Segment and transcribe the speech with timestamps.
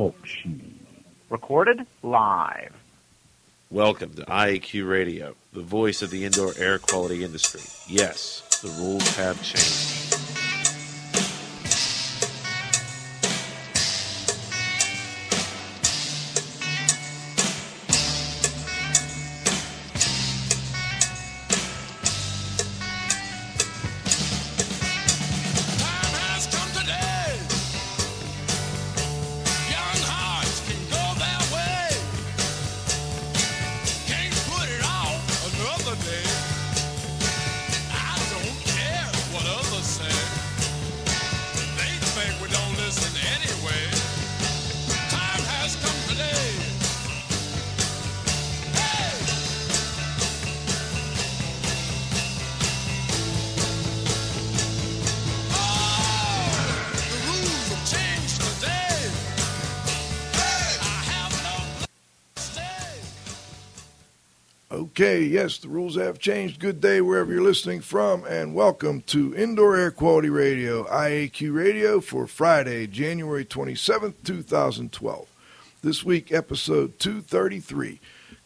[0.00, 0.14] talk
[1.28, 2.72] Recorded live.
[3.70, 7.60] Welcome to IAQ Radio, the voice of the indoor air quality industry.
[7.86, 10.09] Yes, the rules have changed.
[65.40, 66.60] Yes, the rules have changed.
[66.60, 72.02] Good day wherever you're listening from, and welcome to Indoor Air Quality Radio, IAQ Radio,
[72.02, 75.26] for Friday, January 27th, 2012.
[75.80, 78.00] This week, episode 233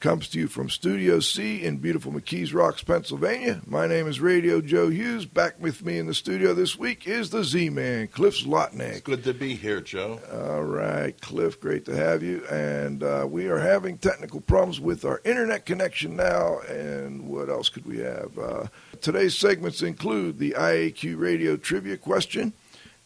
[0.05, 3.63] comes to you from Studio C in beautiful McKees Rocks, Pennsylvania.
[3.65, 5.25] My name is Radio Joe Hughes.
[5.25, 9.05] Back with me in the studio this week is the Z Man, Cliff Zlotnick.
[9.05, 10.21] Good to be here, Joe.
[10.31, 12.45] All right, Cliff, great to have you.
[12.49, 16.59] And uh, we are having technical problems with our internet connection now.
[16.69, 18.39] And what else could we have?
[18.39, 18.67] Uh,
[19.01, 22.53] today's segments include the IAQ radio trivia question,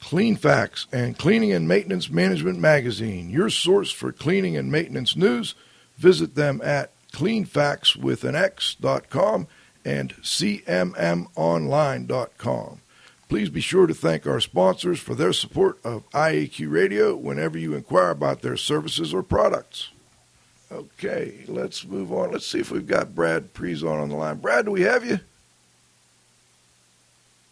[0.00, 5.56] Cleanfax and Cleaning and Maintenance Management Magazine, your source for cleaning and maintenance news.
[5.98, 9.48] Visit them at cleanfactswithanx.com
[9.84, 12.80] and cmmonline.com.
[13.28, 17.74] Please be sure to thank our sponsors for their support of IAQ Radio whenever you
[17.74, 19.90] inquire about their services or products.
[20.70, 22.30] Okay, let's move on.
[22.32, 24.36] Let's see if we've got Brad Prezant on the line.
[24.36, 25.20] Brad, do we have you?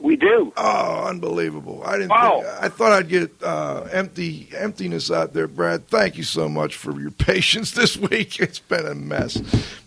[0.01, 0.53] We do.
[0.57, 1.83] Oh, unbelievable!
[1.85, 2.11] I didn't.
[2.11, 2.43] Wow.
[2.43, 5.87] Think, I thought I'd get uh, empty emptiness out there, Brad.
[5.89, 8.39] Thank you so much for your patience this week.
[8.41, 9.41] It's been a mess,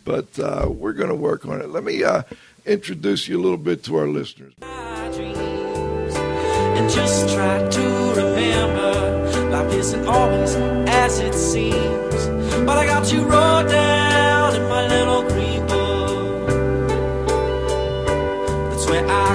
[0.05, 1.69] but uh, we're going to work on it.
[1.69, 2.23] Let me uh,
[2.65, 4.53] introduce you a little bit to our listeners.
[4.61, 7.81] my dreams and just try to
[8.15, 12.27] remember life isn't always as it seems.
[12.65, 16.47] But I got you wrote down in my little green book.
[18.71, 19.26] That's where I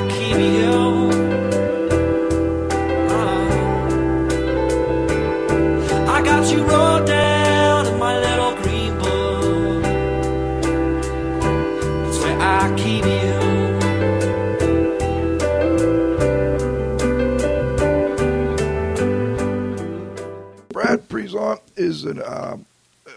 [22.22, 22.56] Uh,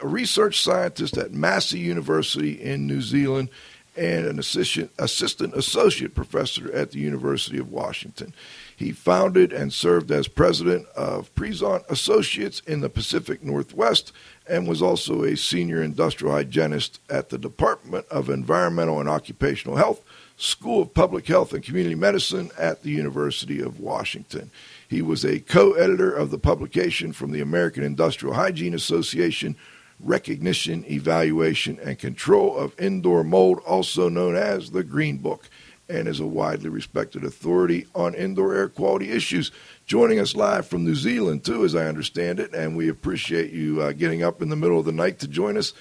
[0.01, 3.49] research scientist at Massey University in New Zealand
[3.97, 8.33] and an assistant, assistant associate professor at the University of Washington.
[8.75, 14.11] He founded and served as president of Prezant Associates in the Pacific Northwest
[14.47, 20.03] and was also a senior industrial hygienist at the Department of Environmental and Occupational Health,
[20.37, 24.51] School of Public Health and Community Medicine at the University of Washington.
[24.87, 29.55] He was a co editor of the publication from the American Industrial Hygiene Association,
[29.99, 35.49] Recognition, Evaluation, and Control of Indoor Mold, also known as the Green Book,
[35.87, 39.51] and is a widely respected authority on indoor air quality issues.
[39.85, 43.81] Joining us live from New Zealand, too, as I understand it, and we appreciate you
[43.81, 45.73] uh, getting up in the middle of the night to join us.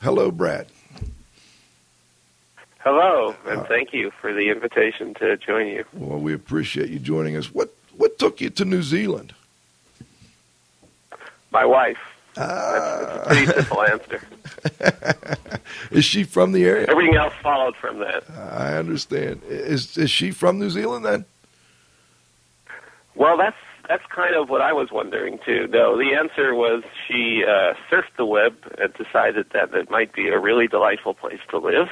[0.00, 0.66] Hello, Brad.
[2.80, 5.84] Hello, and thank you for the invitation to join you.
[5.92, 7.54] Well, we appreciate you joining us.
[7.54, 9.34] What what what took you to New Zealand?
[11.50, 11.96] My wife.
[12.34, 14.22] That's, that's a pretty simple answer.
[15.90, 16.86] Is she from the area?
[16.88, 18.24] Everything else followed from that.
[18.30, 19.42] I understand.
[19.48, 21.24] Is is she from New Zealand then?
[23.14, 23.56] Well, that's
[23.88, 25.66] that's kind of what I was wondering too.
[25.68, 30.28] No, the answer was she uh, surfed the web and decided that it might be
[30.28, 31.88] a really delightful place to live,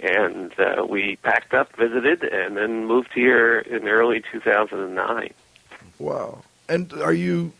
[0.00, 5.32] and uh, we packed up, visited, and then moved here in early 2009.
[5.98, 6.42] Wow.
[6.68, 7.52] And are you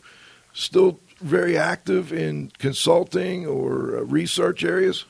[0.53, 5.05] still very active in consulting or uh, research areas?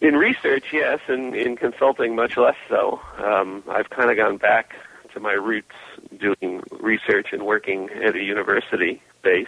[0.00, 3.00] In research, yes, and in consulting, much less so.
[3.18, 4.74] Um, I've kind of gone back
[5.14, 5.76] to my roots
[6.18, 9.46] doing research and working at a university base.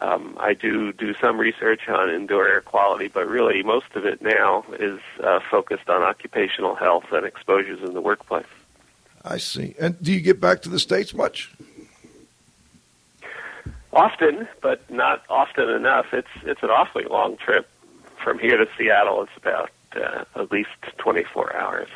[0.00, 4.20] Um, I do do some research on indoor air quality, but really most of it
[4.20, 8.46] now is uh, focused on occupational health and exposures in the workplace.
[9.24, 9.74] I see.
[9.80, 11.54] And do you get back to the States much?
[13.96, 16.12] Often, but not often enough.
[16.12, 17.66] It's it's an awfully long trip
[18.22, 19.22] from here to Seattle.
[19.22, 21.88] It's about uh, at least 24 hours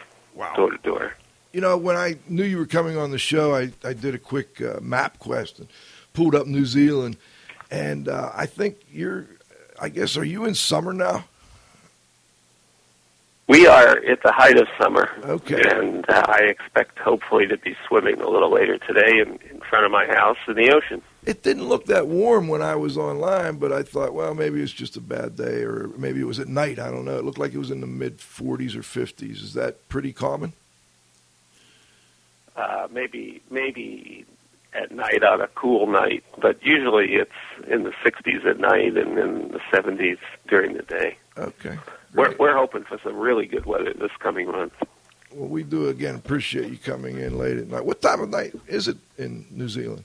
[0.56, 1.14] door to door.
[1.52, 4.18] You know, when I knew you were coming on the show, I, I did a
[4.18, 5.68] quick uh, map quest and
[6.14, 7.18] pulled up New Zealand.
[7.70, 9.26] And uh, I think you're,
[9.78, 11.24] I guess, are you in summer now?
[13.46, 15.60] We are at the height of summer, Okay.
[15.68, 19.84] and uh, I expect hopefully to be swimming a little later today in, in front
[19.84, 21.02] of my house in the ocean.
[21.24, 24.72] It didn't look that warm when I was online, but I thought, well, maybe it's
[24.72, 26.78] just a bad day, or maybe it was at night.
[26.78, 27.18] I don't know.
[27.18, 29.42] It looked like it was in the mid 40s or 50s.
[29.42, 30.54] Is that pretty common?
[32.56, 34.24] Uh, maybe maybe
[34.72, 37.30] at night on a cool night, but usually it's
[37.68, 40.18] in the 60s at night and in the 70s
[40.48, 41.16] during the day.
[41.36, 41.78] Okay.
[42.14, 44.72] We're, we're hoping for some really good weather this coming month.
[45.32, 47.84] Well, we do again appreciate you coming in late at night.
[47.84, 50.04] What time of night is it in New Zealand?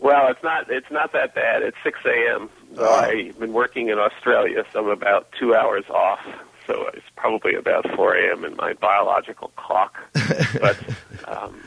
[0.00, 1.62] Well, it's not it's not that bad.
[1.62, 2.50] It's 6 a.m.
[2.76, 2.94] So Oh.
[3.00, 6.20] I've been working in Australia, so I'm about two hours off.
[6.66, 8.44] So it's probably about 4 a.m.
[8.44, 9.96] in my biological clock.
[10.60, 10.78] but
[11.26, 11.60] um,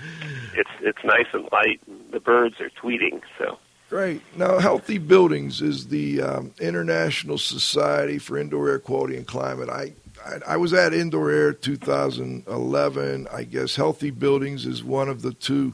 [0.54, 1.82] it's it's nice and light.
[1.88, 3.22] And the birds are tweeting.
[3.38, 3.58] So
[3.90, 4.22] Great.
[4.38, 9.70] Now, Healthy Buildings is the um, International Society for Indoor Air Quality and Climate.
[9.70, 9.94] I,
[10.26, 13.28] I I was at Indoor Air 2011.
[13.32, 15.74] I guess Healthy Buildings is one of the two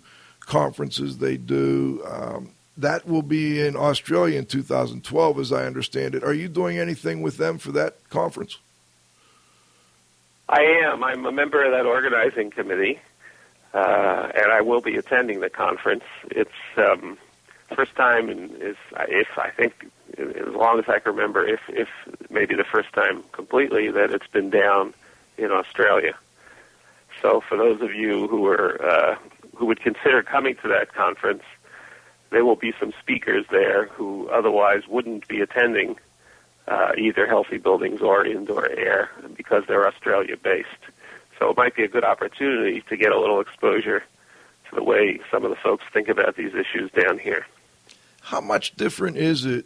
[0.50, 2.04] conferences they do.
[2.06, 6.24] Um, that will be in Australia in 2012, as I understand it.
[6.24, 8.58] Are you doing anything with them for that conference?
[10.48, 11.04] I am.
[11.04, 13.00] I'm a member of that organizing committee,
[13.74, 16.06] uh, and I will be attending the conference.
[16.32, 17.18] It's um,
[17.76, 21.90] first time, and is if I think as long as I can remember, if if
[22.30, 24.94] maybe the first time completely that it's been down
[25.38, 26.16] in Australia.
[27.22, 29.16] So for those of you who are uh,
[29.60, 31.44] who would consider coming to that conference,
[32.30, 35.98] there will be some speakers there who otherwise wouldn't be attending
[36.70, 40.70] uh, either healthy buildings or indoor air because they're Australia based.
[41.38, 44.00] So it might be a good opportunity to get a little exposure
[44.70, 47.46] to the way some of the folks think about these issues down here.
[48.22, 49.66] How much different is it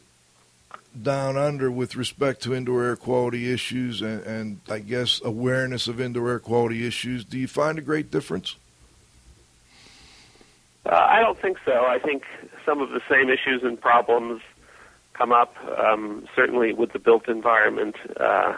[1.00, 6.02] down under with respect to indoor air quality issues and, and I guess awareness of
[6.02, 7.24] indoor air quality issues?
[7.26, 8.56] Do you find a great difference?
[10.86, 11.86] Uh, I don't think so.
[11.86, 12.24] I think
[12.66, 14.42] some of the same issues and problems
[15.14, 15.56] come up.
[15.78, 18.58] Um, certainly, with the built environment, uh,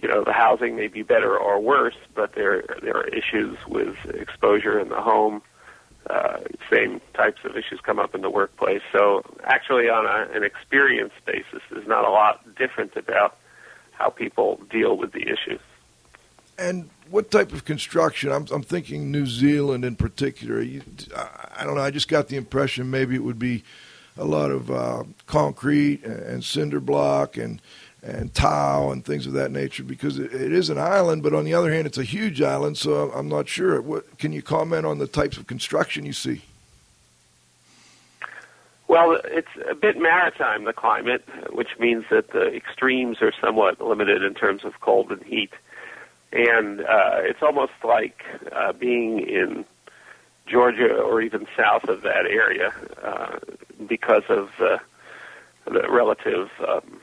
[0.00, 3.96] you know, the housing may be better or worse, but there there are issues with
[4.14, 5.42] exposure in the home.
[6.08, 6.38] Uh,
[6.70, 8.82] same types of issues come up in the workplace.
[8.90, 13.36] So, actually, on a, an experience basis, there's not a lot different about
[13.92, 15.60] how people deal with the issues.
[16.62, 18.30] And what type of construction?
[18.30, 20.60] I'm, I'm thinking New Zealand in particular.
[20.60, 20.82] You,
[21.56, 21.82] I, don't know.
[21.82, 23.64] I just got the impression maybe it would be
[24.16, 27.60] a lot of uh, concrete and, and cinder block and
[28.04, 31.44] and tile and things of that nature because it, it is an island, but on
[31.44, 32.76] the other hand, it's a huge island.
[32.76, 33.80] So I'm not sure.
[33.80, 36.42] What can you comment on the types of construction you see?
[38.88, 44.22] Well, it's a bit maritime, the climate, which means that the extremes are somewhat limited
[44.22, 45.52] in terms of cold and heat.
[46.32, 49.64] And uh, it's almost like uh, being in
[50.46, 52.72] Georgia or even south of that area
[53.02, 53.38] uh,
[53.86, 54.78] because of uh,
[55.66, 57.00] the relative um,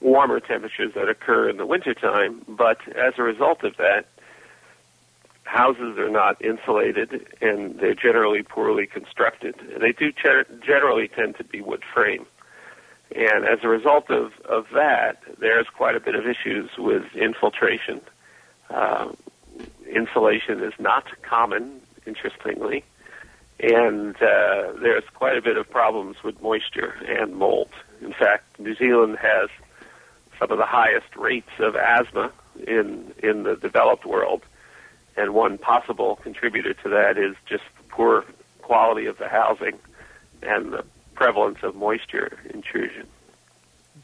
[0.00, 2.44] warmer temperatures that occur in the wintertime.
[2.46, 4.06] But as a result of that,
[5.44, 9.54] houses are not insulated and they're generally poorly constructed.
[9.80, 12.26] They do ger- generally tend to be wood frame.
[13.14, 18.00] And as a result of, of that, there's quite a bit of issues with infiltration.
[18.68, 19.12] Uh,
[19.90, 22.84] insulation is not common interestingly,
[23.60, 27.70] and uh, there's quite a bit of problems with moisture and mold.
[28.02, 29.48] In fact, New Zealand has
[30.38, 32.30] some of the highest rates of asthma
[32.66, 34.42] in in the developed world,
[35.16, 38.24] and one possible contributor to that is just poor
[38.62, 39.78] quality of the housing
[40.42, 40.84] and the
[41.18, 43.04] prevalence of moisture intrusion.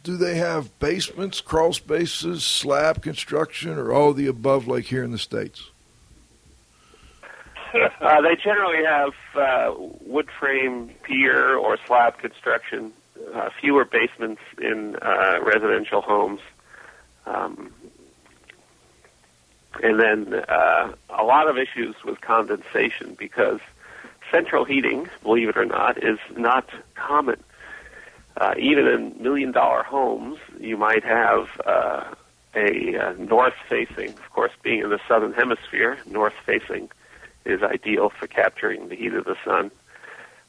[0.02, 5.12] Do they have basements, crawl spaces, slab construction, or all the above like here in
[5.12, 5.70] the States?
[8.00, 9.74] Uh, they generally have uh,
[10.06, 12.92] wood frame pier or slab construction,
[13.34, 16.40] uh, fewer basements in uh, residential homes,
[17.26, 17.72] um,
[19.82, 23.58] and then uh, a lot of issues with condensation because
[24.34, 27.42] central heating, believe it or not, is not common.
[28.36, 32.04] Uh, even in million dollar homes, you might have uh,
[32.56, 36.88] a uh, north facing, of course, being in the southern hemisphere, north facing
[37.44, 39.70] is ideal for capturing the heat of the sun.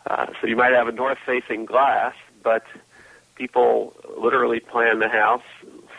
[0.10, 2.63] Uh, so you might have a north facing glass, but
[3.36, 5.44] people literally plan the house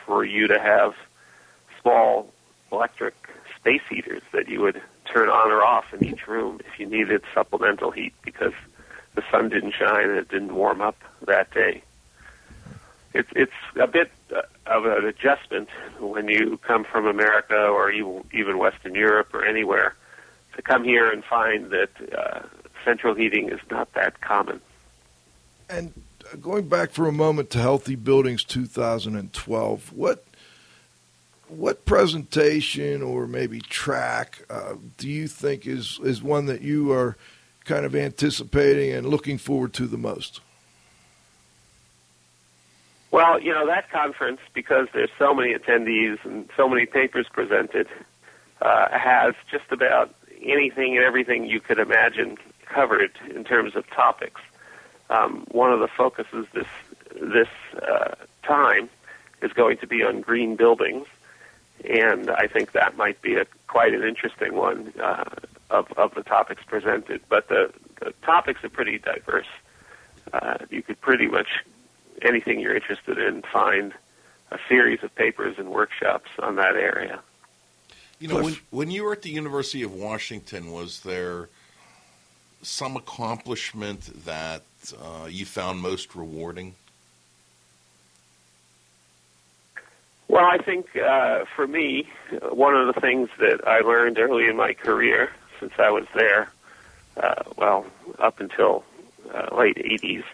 [0.04, 0.94] for you to have
[1.80, 2.32] small
[2.72, 3.14] electric
[3.56, 4.80] space heaters that you would
[5.12, 8.52] turn on or off in each room if you needed supplemental heat because
[9.14, 10.96] the sun didn't shine and it didn't warm up
[11.26, 11.82] that day.
[13.14, 18.58] It's it's a bit uh, of an adjustment when you come from America or even
[18.58, 19.94] Western Europe or anywhere
[20.54, 22.42] to come here and find that uh,
[22.84, 24.60] central heating is not that common.
[25.68, 25.92] And
[26.32, 30.25] uh, going back for a moment to Healthy Buildings 2012, what
[31.48, 37.16] what presentation or maybe track uh, do you think is is one that you are
[37.64, 40.40] kind of anticipating and looking forward to the most?
[43.10, 47.88] Well, you know that conference because there's so many attendees and so many papers presented
[48.60, 54.40] uh, has just about anything and everything you could imagine covered in terms of topics.
[55.08, 56.66] Um, one of the focuses this
[57.14, 57.48] this
[57.80, 58.90] uh, time
[59.40, 61.06] is going to be on green buildings,
[61.84, 65.24] and I think that might be a quite an interesting one uh,
[65.70, 67.20] of of the topics presented.
[67.28, 69.46] But the, the topics are pretty diverse.
[70.32, 71.48] Uh, you could pretty much
[72.22, 73.92] anything you're interested in find
[74.50, 77.20] a series of papers and workshops on that area.
[78.18, 81.50] You know, when, when you were at the University of Washington, was there
[82.62, 84.62] some accomplishment that
[84.98, 86.74] uh, you found most rewarding?
[90.28, 92.08] Well, I think uh, for me,
[92.50, 95.30] one of the things that I learned early in my career,
[95.60, 96.50] since I was there,
[97.16, 97.86] uh, well,
[98.18, 98.84] up until
[99.32, 100.24] uh, late 80s,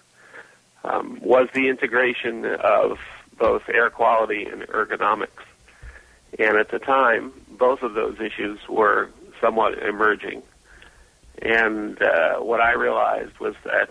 [0.85, 2.99] um, was the integration of
[3.39, 5.45] both air quality and ergonomics.
[6.39, 10.43] And at the time, both of those issues were somewhat emerging.
[11.41, 13.91] And uh, what I realized was that,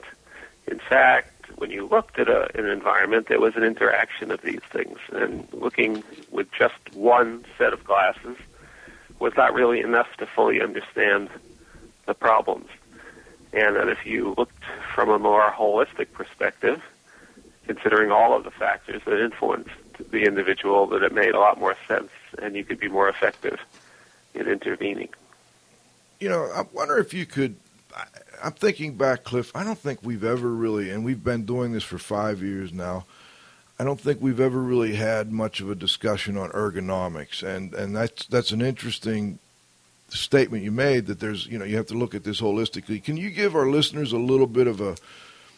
[0.67, 4.61] in fact, when you looked at a, an environment, there was an interaction of these
[4.71, 4.97] things.
[5.11, 8.37] And looking with just one set of glasses
[9.19, 11.29] was not really enough to fully understand
[12.05, 12.67] the problems.
[13.53, 14.63] And that if you looked
[14.93, 16.81] from a more holistic perspective,
[17.67, 19.69] considering all of the factors that influenced
[20.09, 22.09] the individual, that it made a lot more sense
[22.41, 23.59] and you could be more effective
[24.33, 25.09] in intervening.
[26.19, 27.55] You know, I wonder if you could.
[28.43, 29.51] I'm thinking back, Cliff.
[29.55, 33.05] I don't think we've ever really, and we've been doing this for five years now.
[33.79, 37.95] I don't think we've ever really had much of a discussion on ergonomics, and and
[37.95, 39.39] that's that's an interesting
[40.09, 43.03] statement you made that there's you know you have to look at this holistically.
[43.03, 44.95] Can you give our listeners a little bit of a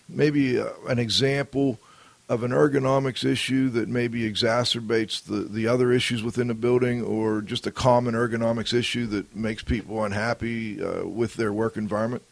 [0.07, 1.79] maybe a, an example
[2.29, 7.41] of an ergonomics issue that maybe exacerbates the, the other issues within the building or
[7.41, 12.23] just a common ergonomics issue that makes people unhappy uh, with their work environment?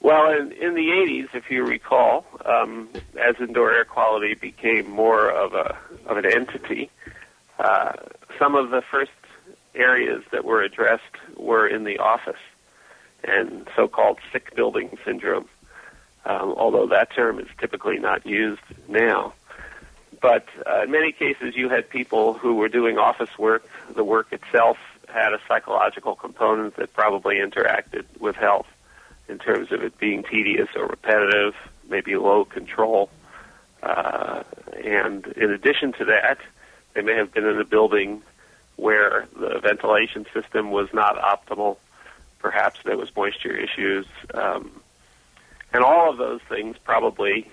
[0.00, 2.88] Well, in, in the 80s, if you recall, um,
[3.20, 5.76] as indoor air quality became more of a
[6.06, 6.90] of an entity,
[7.58, 7.92] uh,
[8.38, 9.10] some of the first
[9.74, 11.02] areas that were addressed
[11.36, 12.40] were in the office
[13.24, 15.48] and so-called sick building syndrome
[16.26, 19.32] um, although that term is typically not used now.
[20.20, 23.64] But uh, in many cases, you had people who were doing office work.
[23.94, 24.76] The work itself
[25.08, 28.66] had a psychological component that probably interacted with health
[29.28, 31.54] in terms of it being tedious or repetitive,
[31.88, 33.10] maybe low control.
[33.82, 34.42] Uh,
[34.84, 36.38] and in addition to that,
[36.94, 38.22] they may have been in a building
[38.76, 41.76] where the ventilation system was not optimal.
[42.38, 44.06] Perhaps there was moisture issues.
[44.34, 44.80] Um,
[45.72, 47.50] and all of those things probably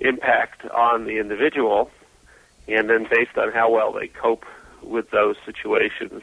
[0.00, 1.90] impact on the individual,
[2.68, 4.44] and then based on how well they cope
[4.82, 6.22] with those situations,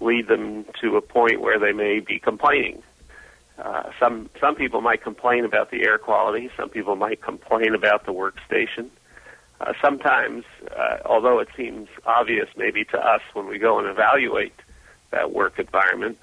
[0.00, 2.82] lead them to a point where they may be complaining.
[3.58, 6.50] Uh, some some people might complain about the air quality.
[6.56, 8.88] Some people might complain about the workstation.
[9.60, 10.44] Uh, sometimes,
[10.76, 14.54] uh, although it seems obvious maybe to us when we go and evaluate
[15.10, 16.18] that work environment,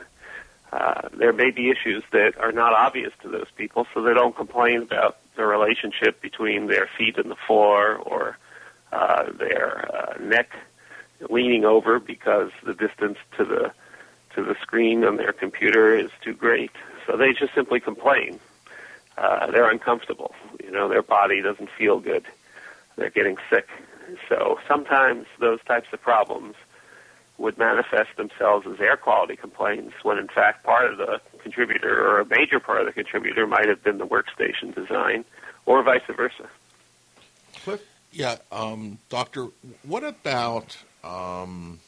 [0.71, 4.35] uh, there may be issues that are not obvious to those people, so they don't
[4.35, 8.37] complain about the relationship between their feet and the floor or
[8.93, 10.51] uh, their uh, neck
[11.29, 13.71] leaning over because the distance to the
[14.35, 16.71] to the screen on their computer is too great.
[17.05, 18.39] So they just simply complain.
[19.17, 20.33] Uh, they're uncomfortable.
[20.63, 22.25] You know, their body doesn't feel good.
[22.97, 23.67] They're getting sick.
[24.29, 26.55] So sometimes those types of problems
[27.37, 32.21] would manifest themselves as air quality complaints when in fact part of the contributor or
[32.21, 35.25] a major part of the contributor might have been the workstation design
[35.65, 36.49] or vice versa.
[37.63, 37.81] Cliff?
[38.11, 39.47] Yeah, um, Doctor,
[39.83, 41.79] what about um,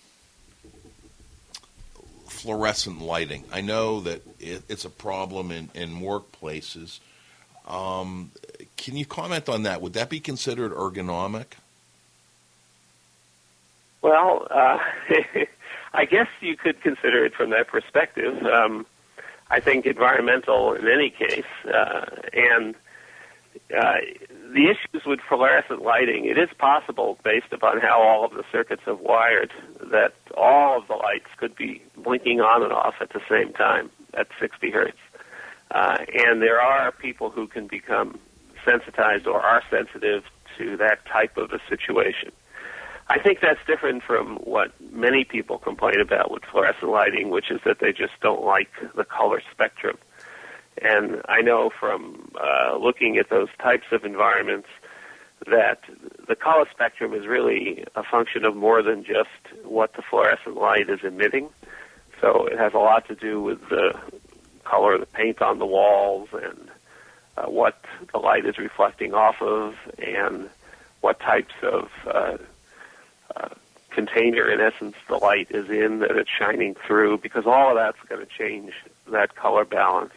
[2.48, 3.44] fluorescent lighting?
[3.52, 7.02] I know that it, it's a problem in, in workplaces.
[7.68, 8.32] Um,
[8.78, 9.82] can you comment on that?
[9.82, 11.46] Would that be considered ergonomic?
[14.02, 14.80] Well, uh,
[15.94, 18.42] I guess you could consider it from that perspective.
[18.46, 18.86] Um,
[19.50, 22.76] I think environmental in any case, uh, and
[23.78, 23.96] uh,
[24.54, 28.84] the issues with fluorescent lighting, it is possible, based upon how all of the circuits
[28.86, 29.52] have wired,
[29.92, 33.90] that all of the lights could be blinking on and off at the same time
[34.14, 34.98] at 60 hertz.
[35.72, 38.20] Uh, and there are people who can become
[38.64, 40.24] sensitized or are sensitive
[40.58, 42.32] to that type of a situation.
[43.10, 47.62] I think that's different from what many people complain about with fluorescent lighting, which is
[47.66, 49.98] that they just don't like the color spectrum.
[50.82, 54.68] And I know from uh, looking at those types of environments
[55.46, 55.82] that
[56.28, 59.30] the color spectrum is really a function of more than just
[59.64, 61.50] what the fluorescent light is emitting.
[62.22, 64.00] So it has a lot to do with the
[64.64, 66.70] color of the paint on the walls and
[67.38, 67.80] uh, what
[68.12, 70.50] the light is reflecting off of and
[71.02, 72.38] what types of uh,
[73.36, 73.50] uh,
[73.92, 78.00] container, in essence, the light is in that it's shining through, because all of that's
[78.10, 78.74] going to change
[79.12, 80.14] that color balance.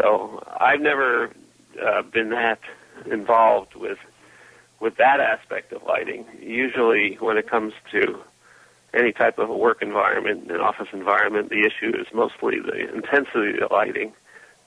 [0.00, 1.30] So I've never
[1.84, 2.60] uh, been that
[3.10, 3.98] involved with
[4.80, 6.24] with that aspect of lighting.
[6.40, 8.18] Usually, when it comes to
[8.94, 13.60] any type of a work environment, an office environment, the issue is mostly the intensity
[13.60, 14.14] of the lighting,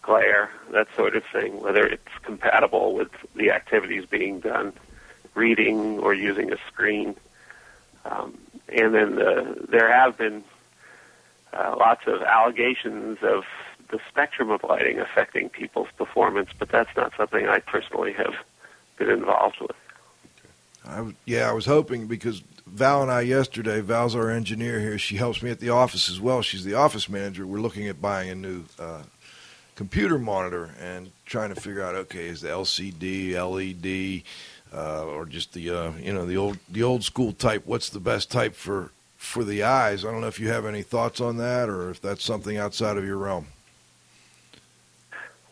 [0.04, 4.72] glare, that sort of thing, whether it's compatible with the activities being done,
[5.34, 7.16] reading or using a screen.
[8.06, 8.38] Um,
[8.70, 10.44] and then the, there have been
[11.54, 13.46] uh, lots of allegations of
[13.94, 18.34] the spectrum of lighting affecting people's performance, but that's not something I personally have
[18.98, 21.16] been involved with.
[21.26, 24.98] Yeah, I was hoping because Val and I yesterday, Val's our engineer here.
[24.98, 26.42] She helps me at the office as well.
[26.42, 27.46] She's the office manager.
[27.46, 29.04] We're looking at buying a new uh,
[29.76, 34.24] computer monitor and trying to figure out okay, is the LCD, LED,
[34.76, 37.62] uh, or just the uh, you know the old the old school type?
[37.66, 40.04] What's the best type for for the eyes?
[40.04, 42.98] I don't know if you have any thoughts on that, or if that's something outside
[42.98, 43.48] of your realm.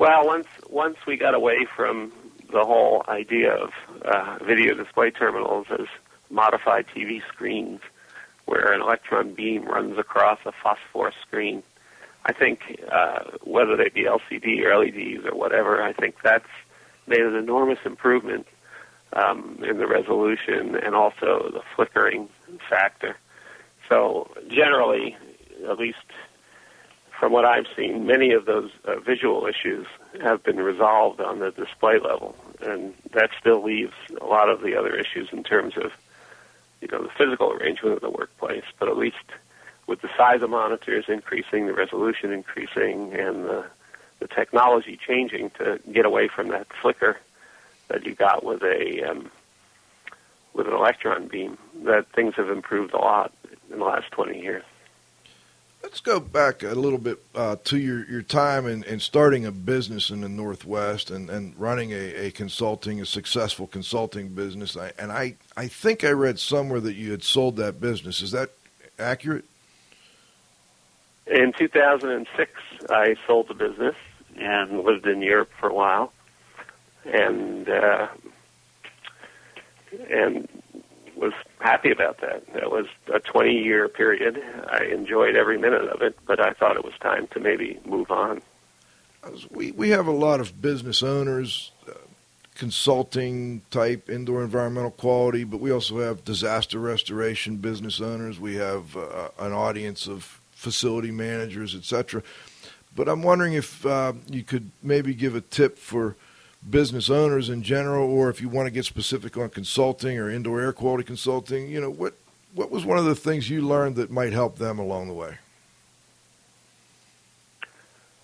[0.01, 2.11] Well, once once we got away from
[2.51, 3.69] the whole idea of
[4.03, 5.85] uh, video display terminals as
[6.31, 7.81] modified TV screens,
[8.45, 11.61] where an electron beam runs across a phosphor screen,
[12.25, 16.49] I think uh, whether they be LCD or LEDs or whatever, I think that's
[17.05, 18.47] made an enormous improvement
[19.13, 22.27] um, in the resolution and also the flickering
[22.67, 23.17] factor.
[23.87, 25.15] So generally,
[25.69, 25.99] at least
[27.21, 29.86] from what I've seen, many of those uh, visual issues
[30.23, 34.75] have been resolved on the display level, and that still leaves a lot of the
[34.75, 35.91] other issues in terms of,
[36.81, 38.63] you know, the physical arrangement of the workplace.
[38.79, 39.17] But at least
[39.86, 43.65] with the size of monitors increasing, the resolution increasing, and the
[44.17, 47.19] the technology changing to get away from that flicker
[47.88, 49.29] that you got with a um,
[50.55, 53.31] with an electron beam, that things have improved a lot
[53.71, 54.63] in the last 20 years.
[55.91, 59.51] Let's go back a little bit uh, to your, your time in, in starting a
[59.51, 64.77] business in the Northwest and, and running a, a consulting, a successful consulting business.
[64.77, 68.21] I, and I, I think I read somewhere that you had sold that business.
[68.21, 68.51] Is that
[68.97, 69.43] accurate?
[71.27, 72.51] In 2006,
[72.89, 73.95] I sold the business
[74.38, 76.13] and lived in Europe for a while,
[77.04, 78.08] and uh,
[80.10, 80.47] and
[81.21, 82.51] was happy about that.
[82.53, 84.43] That was a 20 year period.
[84.69, 88.10] I enjoyed every minute of it, but I thought it was time to maybe move
[88.10, 88.41] on.
[89.51, 91.93] We we have a lot of business owners, uh,
[92.55, 98.39] consulting type indoor environmental quality, but we also have disaster restoration business owners.
[98.39, 102.23] We have uh, an audience of facility managers, etc.
[102.95, 106.15] But I'm wondering if uh, you could maybe give a tip for
[106.69, 110.62] business owners in general, or if you want to get specific on consulting or indoor
[110.62, 111.69] air quality consulting.
[111.69, 112.13] You know, what
[112.54, 115.38] what was one of the things you learned that might help them along the way?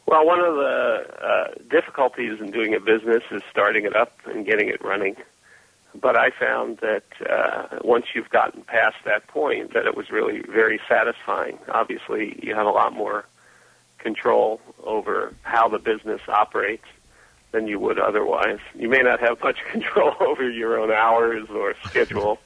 [0.05, 4.45] Well, one of the uh, difficulties in doing a business is starting it up and
[4.45, 5.17] getting it running.
[5.99, 10.41] But I found that uh, once you've gotten past that point, that it was really
[10.41, 11.57] very satisfying.
[11.69, 13.25] Obviously, you have a lot more
[13.97, 16.85] control over how the business operates
[17.51, 18.59] than you would otherwise.
[18.75, 22.39] You may not have much control over your own hours or schedule.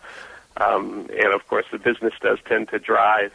[0.58, 3.32] Um, and of course, the business does tend to drive,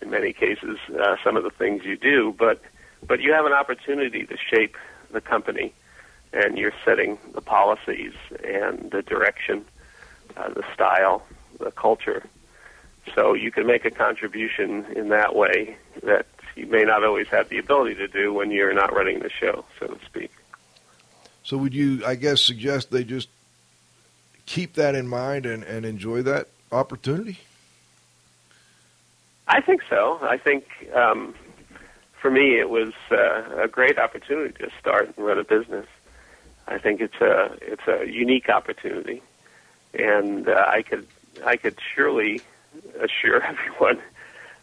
[0.00, 2.34] in many cases, uh, some of the things you do.
[2.38, 2.62] But
[3.06, 4.76] but you have an opportunity to shape
[5.10, 5.74] the company,
[6.32, 9.64] and you're setting the policies and the direction,
[10.36, 11.22] uh, the style,
[11.58, 12.24] the culture.
[13.14, 17.50] So you can make a contribution in that way that you may not always have
[17.50, 20.30] the ability to do when you're not running the show, so to speak.
[21.44, 23.28] So would you, I guess, suggest they just
[24.46, 27.38] keep that in mind and, and enjoy that opportunity?
[29.46, 30.18] I think so.
[30.22, 31.34] I think um,
[32.20, 35.86] for me, it was uh, a great opportunity to start and run a business.
[36.66, 39.22] I think it's a it's a unique opportunity,
[39.92, 41.06] and uh, I could
[41.44, 42.40] I could surely
[42.98, 44.00] assure everyone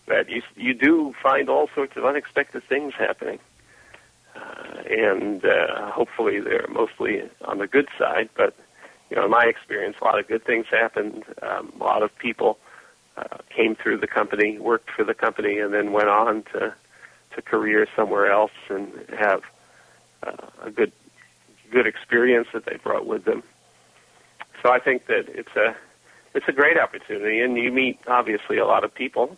[0.08, 3.38] that you you do find all sorts of unexpected things happening,
[4.91, 8.30] and uh, hopefully they're mostly on the good side.
[8.36, 8.56] But
[9.10, 11.23] you know, in my experience, a lot of good things happened.
[11.41, 12.60] Um, a lot of people
[13.17, 16.73] uh, came through the company, worked for the company, and then went on to
[17.36, 19.41] to career somewhere else and have
[20.23, 20.91] uh, a good
[21.71, 23.43] good experience that they brought with them.
[24.62, 25.75] So I think that it's a
[26.34, 29.38] it's a great opportunity, and you meet obviously a lot of people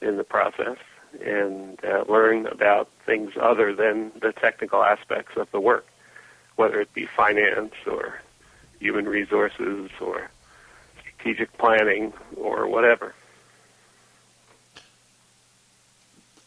[0.00, 0.78] in the process
[1.22, 5.86] and uh, learn about things other than the technical aspects of the work,
[6.56, 8.20] whether it be finance or
[8.80, 10.30] human resources or
[11.00, 13.14] strategic planning or whatever.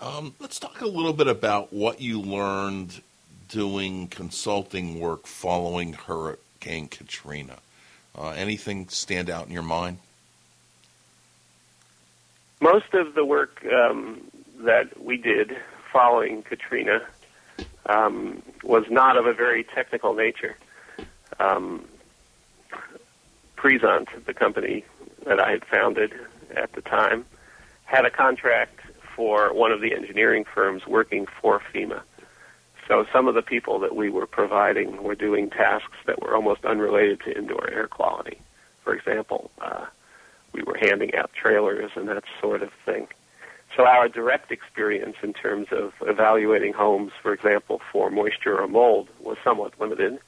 [0.01, 3.01] Um, let's talk a little bit about what you learned
[3.49, 7.58] doing consulting work following Hurricane Katrina.
[8.17, 9.97] Uh, anything stand out in your mind?
[12.62, 14.21] Most of the work um,
[14.60, 15.58] that we did
[15.91, 17.02] following Katrina
[17.88, 20.58] um, was not of a very technical nature.
[21.39, 21.86] Um,
[24.30, 24.86] the company
[25.26, 26.13] that I had founded
[26.56, 27.26] at the time,
[27.86, 28.80] had a contract
[29.15, 32.02] for one of the engineering firms working for FEMA.
[32.88, 36.63] So some of the people that we were providing were doing tasks that were almost
[36.65, 38.39] unrelated to indoor air quality.
[38.84, 39.86] For example, uh,
[40.54, 43.08] we were handing out trailers and that sort of thing.
[43.75, 49.10] So our direct experience in terms of evaluating homes, for example, for moisture or mold,
[49.19, 50.19] was somewhat limited,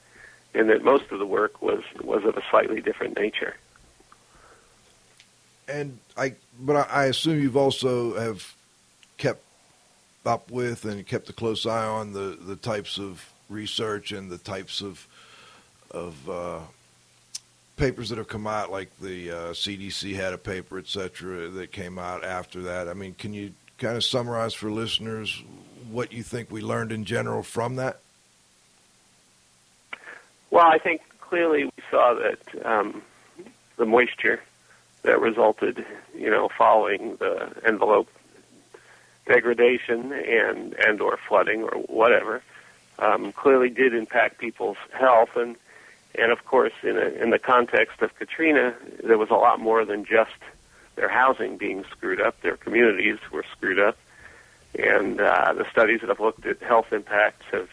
[0.53, 3.55] in that most of the work was was of a slightly different nature.
[5.67, 8.53] And I, but I assume you've also have
[9.17, 9.43] kept
[10.25, 14.37] up with and kept a close eye on the, the types of research and the
[14.37, 15.07] types of
[15.89, 16.59] of uh,
[17.81, 21.71] papers that have come out, like the uh, CDC had a paper, et cetera, that
[21.71, 22.87] came out after that.
[22.87, 25.43] I mean, can you kind of summarize for listeners
[25.89, 27.99] what you think we learned in general from that?
[30.51, 33.01] Well, I think clearly we saw that um,
[33.77, 34.39] the moisture
[35.01, 35.83] that resulted,
[36.15, 38.09] you know, following the envelope
[39.25, 42.43] degradation and and or flooding or whatever
[42.99, 45.55] um, clearly did impact people's health and
[46.15, 49.85] and of course in a, in the context of Katrina there was a lot more
[49.85, 50.31] than just
[50.95, 52.39] their housing being screwed up.
[52.41, 53.97] Their communities were screwed up.
[54.77, 57.69] And uh, the studies that have looked at health impacts have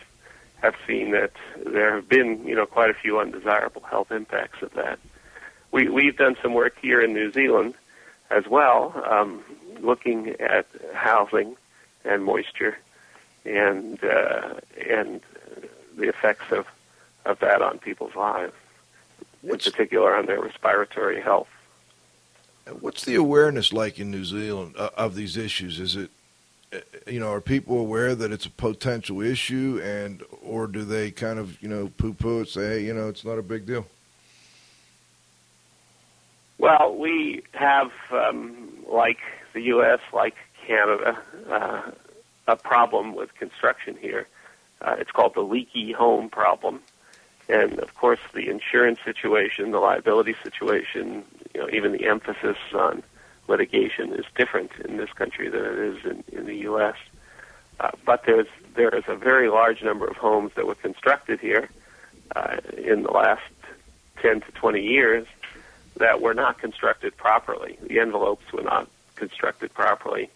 [0.61, 1.31] have seen that
[1.65, 4.99] there have been you know quite a few undesirable health impacts of that.
[5.71, 7.75] We we've done some work here in New Zealand
[8.31, 9.43] as well um,
[9.81, 11.57] looking at housing
[12.05, 12.77] and moisture
[13.45, 14.55] and uh,
[14.91, 15.21] and
[15.97, 16.67] the effects of
[17.25, 18.53] of that on people's lives,
[19.43, 21.49] What's, in particular on their respiratory health.
[22.81, 25.79] what's the awareness like in New Zealand uh, of these issues?
[25.79, 26.11] Is it,
[26.73, 31.11] uh, you know, are people aware that it's a potential issue, and or do they
[31.11, 33.87] kind of, you know, poo-poo it, say, hey, you know, it's not a big deal?
[36.59, 39.19] Well, we have, um, like
[39.53, 40.35] the U.S., like
[40.67, 41.17] Canada,
[41.49, 41.91] uh,
[42.49, 44.27] a problem with construction here.
[44.81, 46.81] Uh, it's called the leaky home problem,
[47.49, 53.03] And of course, the insurance situation, the liability situation, you know, even the emphasis on
[53.47, 56.97] litigation is different in this country than it is in, in the U.S.
[57.81, 61.69] Uh, but there's there is a very large number of homes that were constructed here
[62.37, 63.43] uh, in the last
[64.21, 65.27] 10 to 20 years
[65.97, 67.79] that were not constructed properly.
[67.83, 70.31] The envelopes were not constructed properly,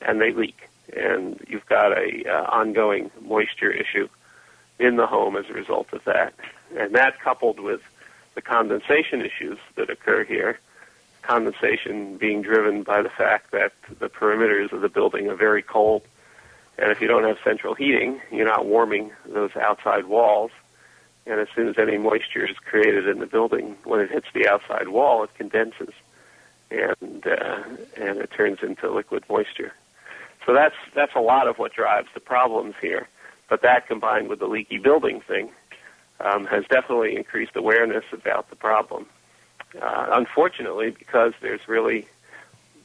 [0.00, 0.68] and they leak.
[0.96, 4.08] And you've got a uh, ongoing moisture issue
[4.78, 6.34] in the home as a result of that.
[6.76, 7.80] And that coupled with
[8.34, 10.58] the condensation issues that occur here,
[11.22, 16.02] condensation being driven by the fact that the perimeters of the building are very cold.
[16.76, 20.50] And if you don't have central heating, you're not warming those outside walls.
[21.26, 24.48] And as soon as any moisture is created in the building, when it hits the
[24.48, 25.94] outside wall, it condenses,
[26.70, 27.62] and uh,
[27.96, 29.72] and it turns into liquid moisture.
[30.44, 33.08] So that's that's a lot of what drives the problems here.
[33.48, 35.50] But that combined with the leaky building thing
[36.20, 39.06] um, has definitely increased awareness about the problem.
[39.80, 42.06] Uh, unfortunately, because there's really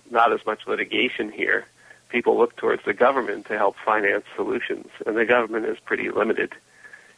[0.10, 1.66] not as much litigation here,
[2.10, 6.54] people look towards the government to help finance solutions, and the government is pretty limited.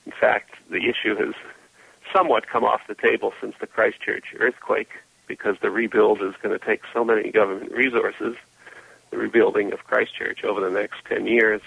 [0.06, 1.34] In fact, the issue has
[2.13, 4.89] somewhat come off the table since the Christchurch earthquake
[5.27, 8.36] because the rebuild is going to take so many government resources,
[9.12, 11.62] the rebuilding of Christchurch over the next 10 years,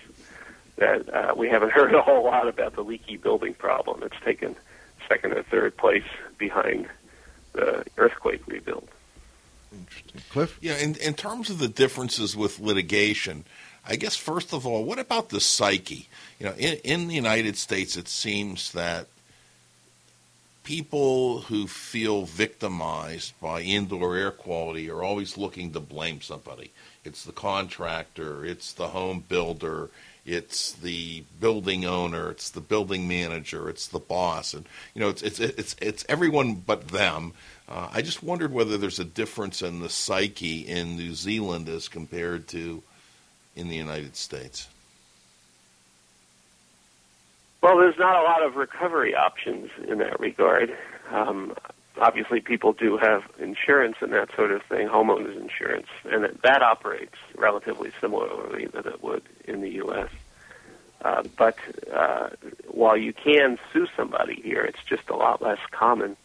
[0.77, 4.03] that uh, we haven't heard a whole lot about the leaky building problem.
[4.03, 4.57] It's taken
[5.09, 6.05] second or third place
[6.39, 6.89] behind
[7.53, 8.89] the earthquake rebuild.
[9.73, 10.23] Interesting.
[10.31, 10.59] Cliff?
[10.61, 13.45] Yeah, in, in terms of the differences with litigation,
[13.87, 16.09] I guess first of all, what about the psyche?
[16.39, 19.07] You know, in, in the United States, it seems that
[20.63, 26.73] people who feel victimized by indoor air quality are always looking to blame somebody.
[27.05, 29.91] It's the contractor, it's the home builder,
[30.27, 35.23] it's the building owner, it's the building manager, it's the boss, and you know, it's
[35.23, 37.33] it's it's it's everyone but them.
[37.69, 41.89] Uh, I just wondered whether there's a difference in the psyche in New Zealand as
[41.89, 42.83] compared to
[43.57, 44.69] in the United States.
[47.63, 50.77] Well, there's not a lot of recovery options in that regard.
[51.11, 51.55] Um,
[52.01, 56.63] obviously, people do have insurance and that sort of thing, homeowners insurance, and that, that
[56.63, 60.09] operates relatively similarly than it would in the U.S.
[61.03, 61.59] Uh, but
[61.93, 62.31] uh,
[62.69, 66.17] while you can sue somebody here, it's just a lot less common.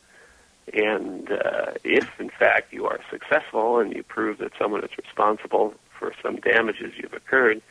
[0.74, 5.74] And uh, if, in fact, you are successful and you prove that someone is responsible
[5.98, 7.62] for some damages you've occurred,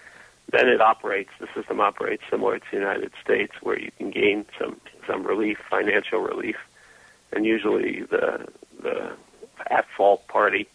[0.50, 1.30] then it operates.
[1.38, 5.58] The system operates similar to the United States, where you can gain some some relief,
[5.70, 6.56] financial relief,
[7.32, 8.46] and usually the
[8.82, 9.12] the
[9.70, 10.68] at fault party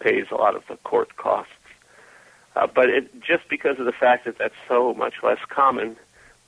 [0.00, 1.52] pays a lot of the court costs.
[2.54, 5.96] Uh, but it, just because of the fact that that's so much less common,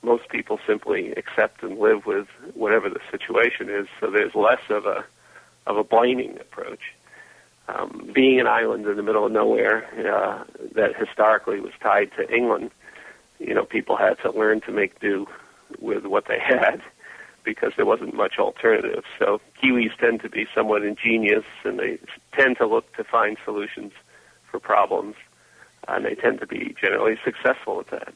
[0.01, 3.87] most people simply accept and live with whatever the situation is.
[3.99, 5.05] So there's less of a
[5.67, 6.93] of a blaming approach.
[7.67, 12.27] Um, being an island in the middle of nowhere uh, that historically was tied to
[12.33, 12.71] England,
[13.37, 15.27] you know, people had to learn to make do
[15.79, 16.81] with what they had
[17.43, 19.03] because there wasn't much alternative.
[19.17, 21.99] So Kiwis tend to be somewhat ingenious and they
[22.33, 23.93] tend to look to find solutions
[24.49, 25.15] for problems,
[25.87, 28.13] and they tend to be generally successful at that.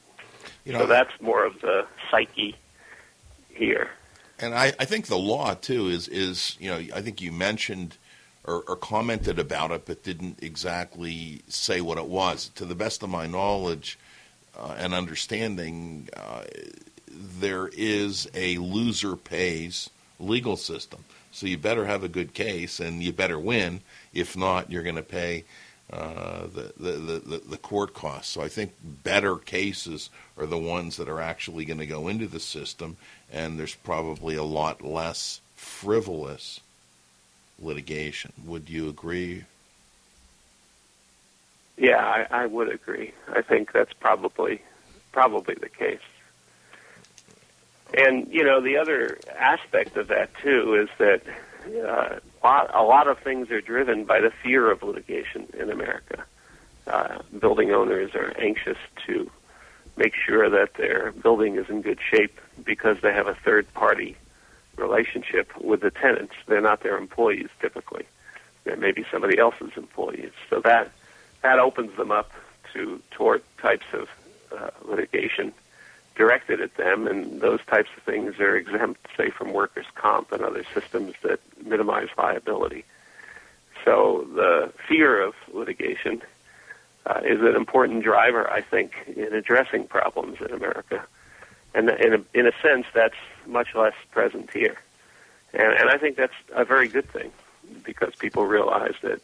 [0.65, 2.55] You know, so that's more of the psyche
[3.49, 3.91] here.
[4.39, 7.97] And I, I think the law too is is you know I think you mentioned
[8.45, 12.49] or, or commented about it, but didn't exactly say what it was.
[12.55, 13.97] To the best of my knowledge
[14.57, 16.43] uh, and understanding, uh,
[17.39, 21.03] there is a loser pays legal system.
[21.31, 23.81] So you better have a good case, and you better win.
[24.13, 25.45] If not, you're going to pay
[25.91, 28.31] uh, the, the, the, the court costs.
[28.31, 32.27] So I think better cases are the ones that are actually going to go into
[32.27, 32.97] the system,
[33.31, 36.59] and there's probably a lot less frivolous
[37.59, 38.33] litigation.
[38.45, 39.43] Would you agree?
[41.77, 43.13] Yeah, I, I would agree.
[43.29, 44.61] I think that's probably
[45.11, 45.99] probably the case.
[47.93, 51.21] And you know, the other aspect of that too is that
[51.67, 55.69] uh, a lot, a lot of things are driven by the fear of litigation in
[55.69, 56.23] America.
[56.87, 59.29] Uh, building owners are anxious to
[59.95, 64.17] make sure that their building is in good shape because they have a third party
[64.75, 66.33] relationship with the tenants.
[66.47, 68.05] They're not their employees typically.
[68.63, 70.31] They're maybe somebody else's employees.
[70.49, 70.91] So that
[71.41, 72.31] that opens them up
[72.73, 74.09] to tort types of
[74.57, 75.53] uh, litigation
[76.15, 80.43] directed at them, and those types of things are exempt, say, from workers' comp and
[80.43, 82.85] other systems that minimize liability.
[83.83, 86.21] So the fear of litigation
[87.05, 91.03] uh, is an important driver, I think, in addressing problems in America.
[91.73, 94.77] and in a, in a sense, that's much less present here.
[95.53, 97.31] And, and I think that's a very good thing
[97.83, 99.21] because people realize that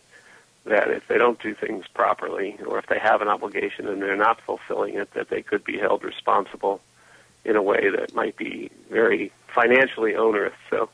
[0.65, 4.15] that if they don't do things properly, or if they have an obligation and they're
[4.15, 6.81] not fulfilling it, that they could be held responsible
[7.45, 10.53] in a way that might be very financially onerous.
[10.69, 10.89] So,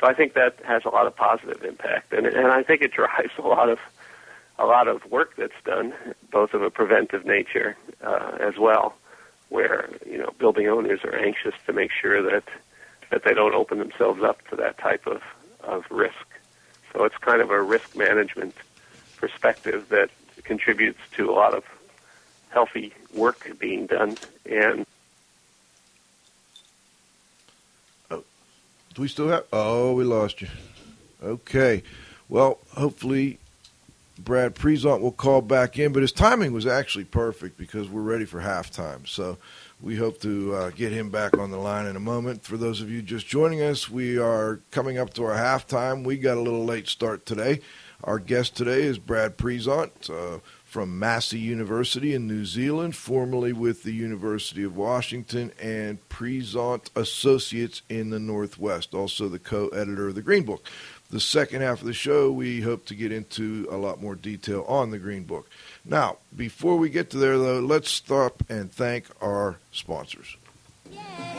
[0.00, 2.92] so I think that has a lot of positive impact, and and I think it
[2.92, 3.78] drives a lot of
[4.58, 5.94] a lot of work that's done,
[6.30, 8.94] both of a preventive nature uh, as well,
[9.48, 12.44] where you know building owners are anxious to make sure that
[13.10, 15.22] that they don't open themselves up to that type of
[15.62, 16.26] of risk.
[16.92, 18.54] So it's kind of a risk management
[19.18, 20.10] perspective that
[20.44, 21.64] contributes to a lot of
[22.50, 24.86] healthy work being done and
[28.98, 29.44] Do we still have?
[29.52, 30.48] Oh, we lost you.
[31.22, 31.84] Okay.
[32.28, 33.38] Well, hopefully
[34.18, 38.24] Brad Prezant will call back in, but his timing was actually perfect because we're ready
[38.24, 39.06] for halftime.
[39.06, 39.38] So
[39.80, 42.42] we hope to uh, get him back on the line in a moment.
[42.42, 46.02] For those of you just joining us, we are coming up to our halftime.
[46.02, 47.60] We got a little late start today.
[48.04, 50.08] Our guest today is Brad Prezant.
[50.08, 56.90] Uh, from Massey University in New Zealand, formerly with the University of Washington, and Prezant
[56.94, 60.68] Associates in the Northwest, also the co editor of the Green Book.
[61.08, 64.62] The second half of the show, we hope to get into a lot more detail
[64.68, 65.48] on the Green Book.
[65.86, 70.36] Now, before we get to there, though, let's stop and thank our sponsors.
[70.94, 71.37] Time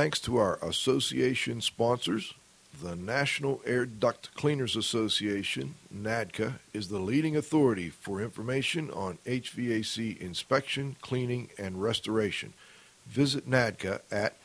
[0.00, 2.32] Thanks to our association sponsors,
[2.82, 10.18] the National Air Duct Cleaners Association, NADCA, is the leading authority for information on HVAC
[10.18, 12.54] inspection, cleaning, and restoration.
[13.08, 14.36] Visit NADCA at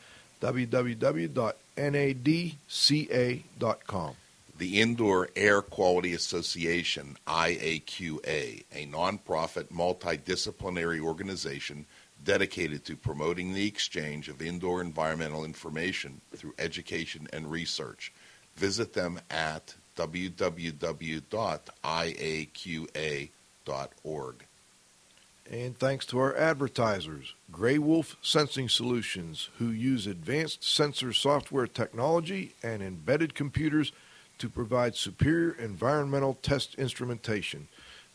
[0.42, 1.34] www.nadca.com.
[4.58, 11.86] The Indoor Air Quality Association, IAQA, a nonprofit multidisciplinary organization
[12.24, 18.12] dedicated to promoting the exchange of indoor environmental information through education and research.
[18.56, 21.24] Visit them at www.iaqa.org.
[25.48, 32.54] And thanks to our advertisers, Grey Wolf Sensing Solutions, who use advanced sensor software technology
[32.64, 33.92] and embedded computers
[34.38, 37.68] to provide superior environmental test instrumentation.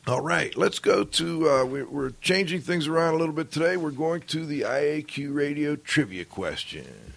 [0.07, 1.51] All right, let's go to.
[1.51, 3.77] Uh, we're, we're changing things around a little bit today.
[3.77, 7.11] We're going to the IAQ Radio trivia question.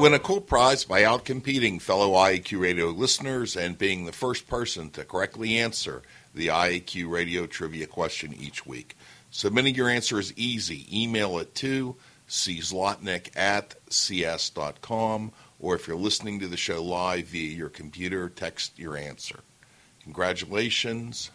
[0.00, 4.88] Win a cool prize by outcompeting fellow IAQ Radio listeners and being the first person
[4.92, 6.00] to correctly answer
[6.34, 8.96] the IAQ Radio trivia question each week.
[9.30, 10.86] Submitting your answer is easy.
[10.90, 11.96] Email it to
[12.26, 18.78] czlotnick at cs.com, or if you're listening to the show live via your computer, text
[18.78, 19.40] your answer.
[20.02, 21.30] Congratulations.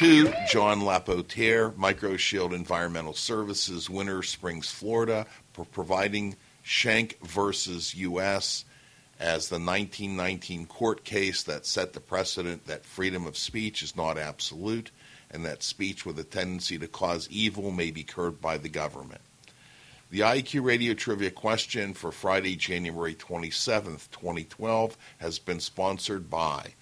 [0.00, 8.64] To John Lapotiere, MicroShield Environmental Services, Winter Springs, Florida, for providing Schenck versus U.S.
[9.18, 14.16] as the 1919 court case that set the precedent that freedom of speech is not
[14.16, 14.90] absolute
[15.30, 19.20] and that speech with a tendency to cause evil may be curbed by the government.
[20.10, 26.72] The IQ Radio Trivia question for Friday, January 27th, 2012, has been sponsored by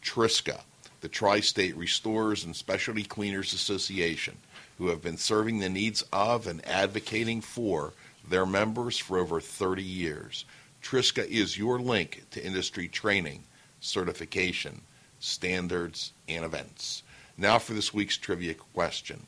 [0.00, 0.60] Triska,
[1.00, 4.36] the Tri State Restorers and Specialty Cleaners Association,
[4.78, 7.92] who have been serving the needs of and advocating for
[8.28, 10.44] their members for over 30 years.
[10.82, 13.44] Triska is your link to industry training,
[13.80, 14.80] certification,
[15.20, 17.02] standards, and events.
[17.36, 19.26] Now for this week's trivia question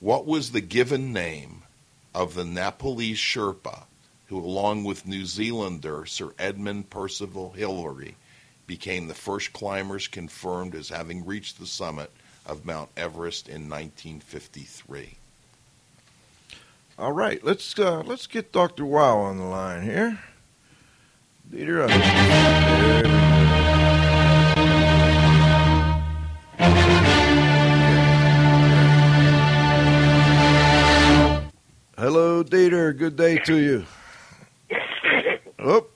[0.00, 1.62] What was the given name
[2.14, 3.84] of the Nepalese Sherpa
[4.32, 8.16] who, along with New Zealander Sir Edmund Percival Hillary,
[8.72, 12.10] became the first climbers confirmed as having reached the summit
[12.46, 15.10] of Mount Everest in 1953?
[16.98, 18.86] All right, let's uh, let's get Dr.
[18.86, 20.18] Wow on the line here.
[21.50, 21.98] Dieter, there
[22.96, 23.12] we go.
[31.98, 32.96] Hello, Dieter.
[32.96, 33.84] Good day to you.
[35.64, 35.86] Oh,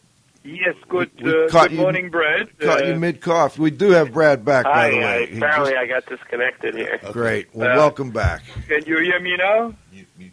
[0.46, 2.56] Yes, good, We- we uh, caught good you- morning, Brad.
[2.60, 3.58] caught Uh, you mid cough.
[3.58, 5.26] We do have Brad back, by Hi, the way.
[5.26, 7.00] He apparently just- I got disconnected here.
[7.10, 7.48] great.
[7.52, 8.42] Well, Uh, welcome back.
[8.68, 9.74] Can you hear me now?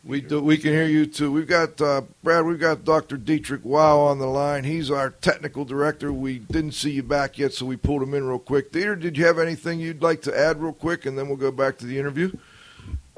[0.05, 0.39] We do.
[0.41, 1.31] We can hear you too.
[1.31, 2.45] We've got uh, Brad.
[2.45, 3.17] We've got Dr.
[3.17, 4.65] Dietrich Wow on the line.
[4.65, 6.11] He's our technical director.
[6.13, 8.71] We didn't see you back yet, so we pulled him in real quick.
[8.71, 11.51] Dieter, did you have anything you'd like to add real quick, and then we'll go
[11.51, 12.31] back to the interview?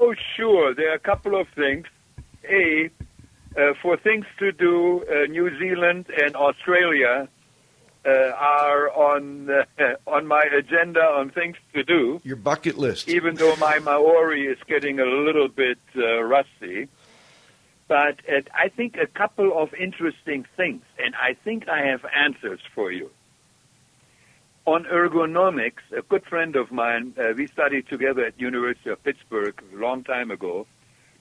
[0.00, 0.72] Oh, sure.
[0.74, 1.86] There are a couple of things.
[2.48, 2.90] A,
[3.56, 7.28] uh, for things to do, uh, New Zealand and Australia
[8.06, 9.64] uh, are on uh,
[10.06, 12.20] on my agenda on things to do.
[12.24, 13.08] Your bucket list.
[13.08, 16.88] even though my Maori is getting a little bit uh, rusty.
[17.88, 22.60] But uh, I think a couple of interesting things, and I think I have answers
[22.74, 23.10] for you.
[24.66, 29.54] On ergonomics, a good friend of mine, uh, we studied together at University of Pittsburgh
[29.72, 30.66] a long time ago.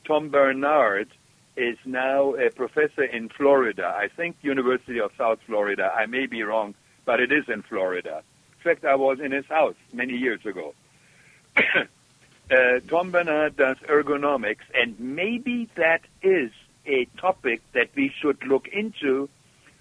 [0.05, 1.09] Tom Bernard
[1.57, 3.85] is now a professor in Florida.
[3.85, 5.91] I think University of South Florida.
[5.95, 6.75] I may be wrong,
[7.05, 8.23] but it is in Florida.
[8.57, 10.73] In fact, I was in his house many years ago.
[11.57, 16.51] uh, Tom Bernard does ergonomics, and maybe that is
[16.85, 19.29] a topic that we should look into,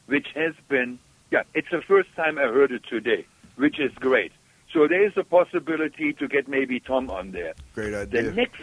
[0.07, 0.99] which has been,
[1.31, 4.33] yeah, it's the first time I heard it today, which is great.
[4.73, 7.55] So there is a possibility to get maybe Tom on there.
[7.75, 8.23] Great idea.
[8.23, 8.63] The next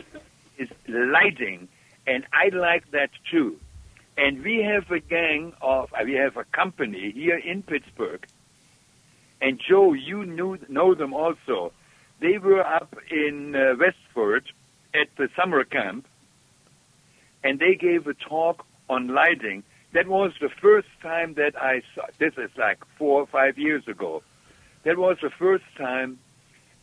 [0.57, 1.67] is lighting,
[2.07, 3.59] and I like that too.
[4.17, 8.25] And we have a gang of, uh, we have a company here in Pittsburgh.
[9.41, 11.71] And Joe, you knew know them also.
[12.19, 14.43] They were up in uh, Westford
[14.93, 16.07] at the summer camp,
[17.43, 19.63] and they gave a talk on lighting.
[19.93, 22.03] That was the first time that I saw.
[22.19, 24.21] This is like four or five years ago.
[24.83, 26.19] That was the first time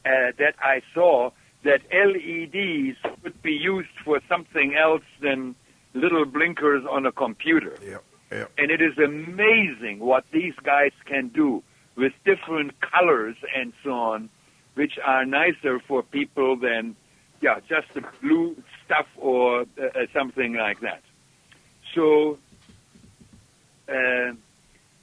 [0.05, 1.31] uh, that I saw
[1.63, 5.55] that LEDs could be used for something else than
[5.95, 7.77] little blinkers on a computer.
[8.59, 11.63] And it is amazing what these guys can do
[11.97, 14.29] with different colors and so on,
[14.75, 16.95] which are nicer for people than,
[17.41, 21.03] yeah, just the blue stuff or uh, something like that.
[21.95, 22.39] So
[23.89, 24.35] uh, uh,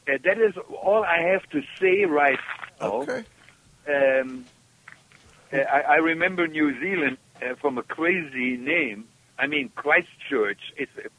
[0.05, 2.39] that is all I have to say right
[2.79, 2.87] now.
[2.87, 3.23] Okay.
[3.87, 4.45] Um,
[5.61, 9.05] I, I remember New Zealand uh, from a crazy name.
[9.37, 10.73] I mean, Christchurch.
[10.77, 11.09] It's a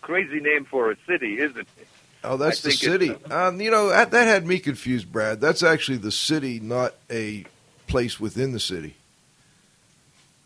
[0.00, 1.86] crazy name for a city, isn't it?
[2.24, 3.10] Oh, that's I the city.
[3.30, 5.40] Um, you know that, that had me confused, Brad.
[5.40, 7.44] That's actually the city, not a
[7.88, 8.94] place within the city.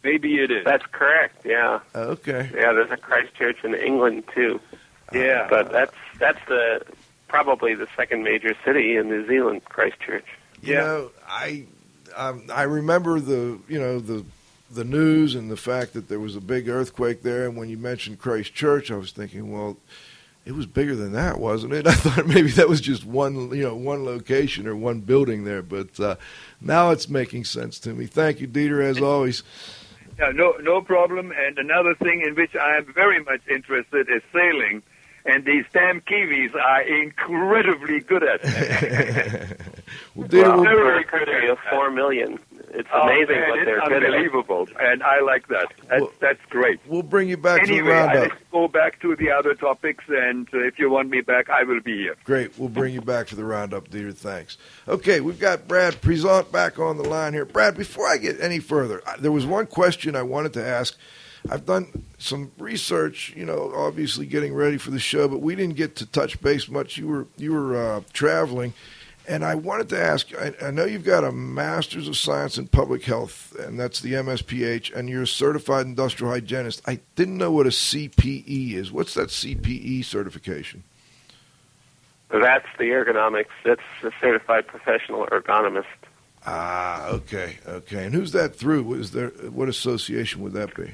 [0.03, 0.64] Maybe it is.
[0.64, 1.45] That's correct.
[1.45, 2.51] Yeah, Okay.
[2.55, 2.72] yeah.
[2.72, 4.61] There's a Christchurch in England too,
[5.12, 5.49] yeah.
[5.51, 6.82] but that's that's the
[7.28, 10.26] probably the second major city in New Zealand, Christchurch.
[10.62, 10.80] You Yeah.
[10.80, 11.66] know, I
[12.16, 14.24] um, I remember the you know the
[14.70, 17.46] the news and the fact that there was a big earthquake there.
[17.46, 19.76] And when you mentioned Christchurch, I was thinking, well,
[20.44, 21.86] it was bigger than that, wasn't it?
[21.86, 25.62] I thought maybe that was just one you know one location or one building there.
[25.62, 26.16] But uh,
[26.60, 28.06] now it's making sense to me.
[28.06, 29.42] Thank you, Dieter, as always.
[30.18, 31.30] No, no problem.
[31.36, 34.82] And another thing in which I am very much interested is sailing.
[35.29, 39.61] And these damn Kiwis are incredibly good at it.
[40.14, 42.39] well, Well, Dieter, Well, we'll, very a country of four million,
[42.70, 44.12] it's Oh, amazing man, what it's they're good at.
[44.12, 45.66] unbelievable, and I like that.
[45.89, 46.79] That's, Well, that's great.
[46.87, 48.29] We'll bring you back to the I- roundup.
[48.31, 51.64] let's go back to the other topics, and uh, if you want me back, I
[51.64, 52.14] will be here.
[52.24, 52.57] Great.
[52.59, 54.14] We'll bring you back for the roundup, Dieter.
[54.14, 54.59] Thanks.
[54.87, 57.45] Okay, we've got Brad Prezant back on the line here.
[57.45, 60.97] Brad, before I get any further, there was one question I wanted to ask.
[61.51, 65.76] I've done some research, you know, obviously getting ready for the show, but we didn't
[65.76, 66.97] get to touch base much.
[66.97, 68.72] You were you were uh, traveling,
[69.28, 70.34] and I wanted to ask.
[70.34, 74.14] I, I know you've got a Master's of Science in Public Health, and that's the
[74.14, 76.82] MSPH, and you're a certified industrial hygienist.
[76.86, 78.92] I didn't know what a CPE is.
[78.92, 80.82] What's that CPE certification?
[82.28, 83.47] That's the ergonomics.
[83.64, 85.84] That's a certified professional ergonomist.
[86.44, 88.05] Ah, okay, okay.
[88.05, 88.84] And who's that through?
[88.84, 89.28] What is there?
[89.28, 90.92] What association would that be?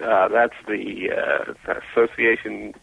[0.00, 2.74] Uh, that's the uh, association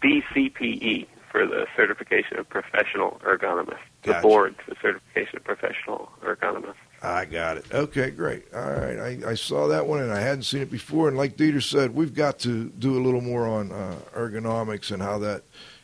[0.00, 3.78] BCPE for the certification of professional ergonomist.
[4.02, 6.74] The board for certification of professional ergonomist.
[7.00, 7.72] I got it.
[7.72, 8.44] Okay, great.
[8.54, 11.08] All right, I, I saw that one and I hadn't seen it before.
[11.08, 15.02] And like Dieter said, we've got to do a little more on uh, ergonomics and
[15.02, 15.42] how that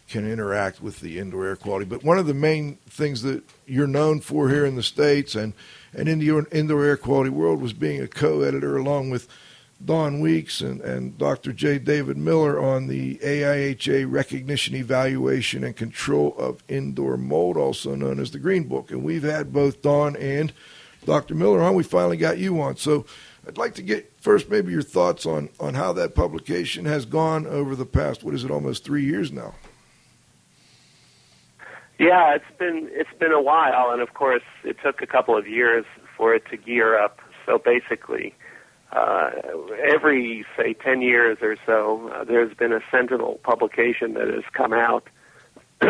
[0.08, 1.84] can interact with the indoor air quality.
[1.86, 5.54] But one of the main things that you're known for here in the states and
[5.94, 9.26] and in the indoor air quality world was being a co-editor along with
[9.84, 11.52] Don Weekes and, and Dr.
[11.52, 11.78] J.
[11.78, 18.32] David Miller on the AIHA Recognition, Evaluation, and Control of Indoor Mold, also known as
[18.32, 18.90] the Green Book.
[18.90, 20.52] And we've had both Don and
[21.04, 21.34] Dr.
[21.34, 21.74] Miller on.
[21.74, 22.76] We finally got you on.
[22.76, 23.06] So
[23.46, 27.46] I'd like to get first maybe your thoughts on, on how that publication has gone
[27.46, 29.54] over the past, what is it, almost three years now?
[31.98, 35.48] Yeah, it's been it's been a while, and of course, it took a couple of
[35.48, 35.84] years
[36.16, 37.20] for it to gear up.
[37.44, 38.34] So basically,
[38.92, 39.30] uh,
[39.84, 44.72] every say ten years or so, uh, there's been a sentinel publication that has come
[44.72, 45.08] out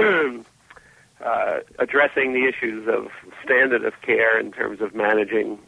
[1.25, 3.09] uh, addressing the issues of
[3.45, 5.59] standard of care in terms of managing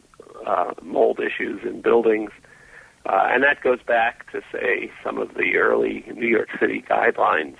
[0.45, 2.31] uh, mold issues in buildings.
[3.05, 7.55] Uh, and that goes back to, say, some of the early New York City guidelines.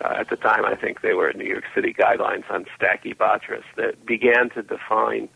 [0.00, 4.06] Uh, at the time, I think they were New York City guidelines on stachybotrys that
[4.06, 5.28] began to define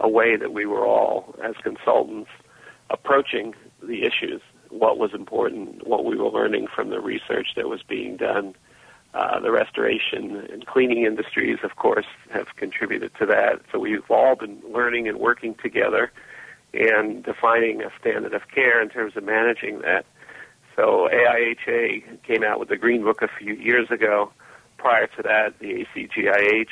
[0.00, 2.28] a way that we were all, as consultants,
[2.92, 4.40] approaching the issues,
[4.70, 8.54] what was important, what we were learning from the research that was being done.
[9.14, 13.60] Uh, the restoration and cleaning industries, of course, have contributed to that.
[13.70, 16.10] So we've all been learning and working together
[16.72, 20.06] and defining a standard of care in terms of managing that.
[20.76, 24.32] So AIHA came out with the Green Book a few years ago.
[24.78, 26.68] Prior to that, the ACGIH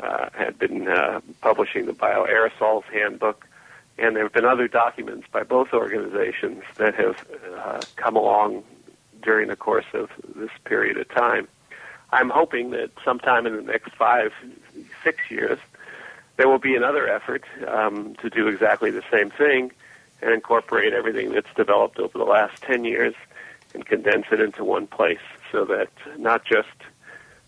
[0.00, 3.46] uh, had been uh, publishing the Bioaerosols Handbook,
[3.98, 7.24] and there have been other documents by both organizations that have
[7.56, 8.64] uh, come along
[9.22, 11.46] during the course of this period of time.
[12.10, 14.32] I'm hoping that sometime in the next five,
[15.02, 15.58] six years,
[16.36, 19.70] there will be another effort um, to do exactly the same thing
[20.20, 23.14] and incorporate everything that's developed over the last 10 years
[23.74, 25.18] and condense it into one place
[25.50, 25.88] so that
[26.18, 26.68] not just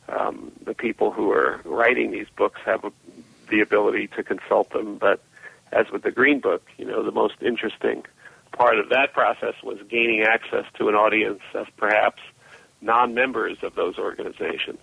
[0.09, 2.93] um, the people who are writing these books have a,
[3.51, 5.23] the ability to consult them, but
[5.73, 8.05] as with the Green Book, you know, the most interesting
[8.53, 12.23] part of that process was gaining access to an audience of perhaps
[12.81, 14.79] non-members of those organizations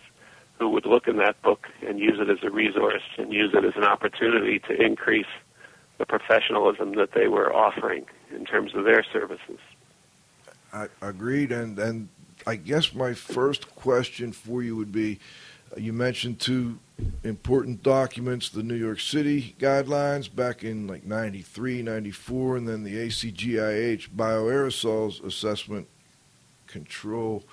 [0.60, 3.64] who would look in that book and use it as a resource and use it
[3.64, 5.32] as an opportunity to increase
[5.98, 8.06] the professionalism that they were offering
[8.36, 9.60] in terms of their services.
[10.74, 12.10] I agreed, and and
[12.48, 15.20] I guess my first question for you would be:
[15.78, 16.80] you mentioned two
[17.24, 22.96] important documents, the New York City guidelines back in like 93, 94, and then the
[22.96, 25.88] ACGIH bioaerosols assessment
[26.68, 27.44] control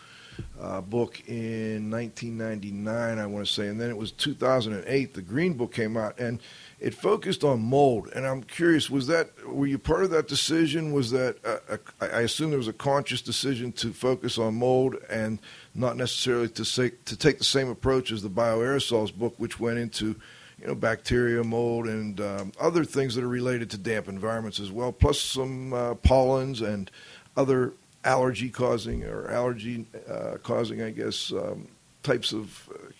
[0.60, 5.14] uh, book in 1999, I want to say, and then it was 2008.
[5.14, 6.40] The Green Book came out, and
[6.80, 8.08] it focused on mold.
[8.14, 10.92] And I'm curious, was that were you part of that decision?
[10.92, 14.96] Was that a, a, I assume there was a conscious decision to focus on mold
[15.08, 15.38] and
[15.78, 19.78] not necessarily to say to take the same approach as the bioaerosols book, which went
[19.78, 20.16] into
[20.60, 24.72] you know bacteria, mold, and um, other things that are related to damp environments as
[24.72, 26.90] well, plus some uh, pollens and
[27.36, 27.72] other
[28.04, 31.68] allergy causing or allergy uh, causing, I guess, um,
[32.02, 32.90] types of uh,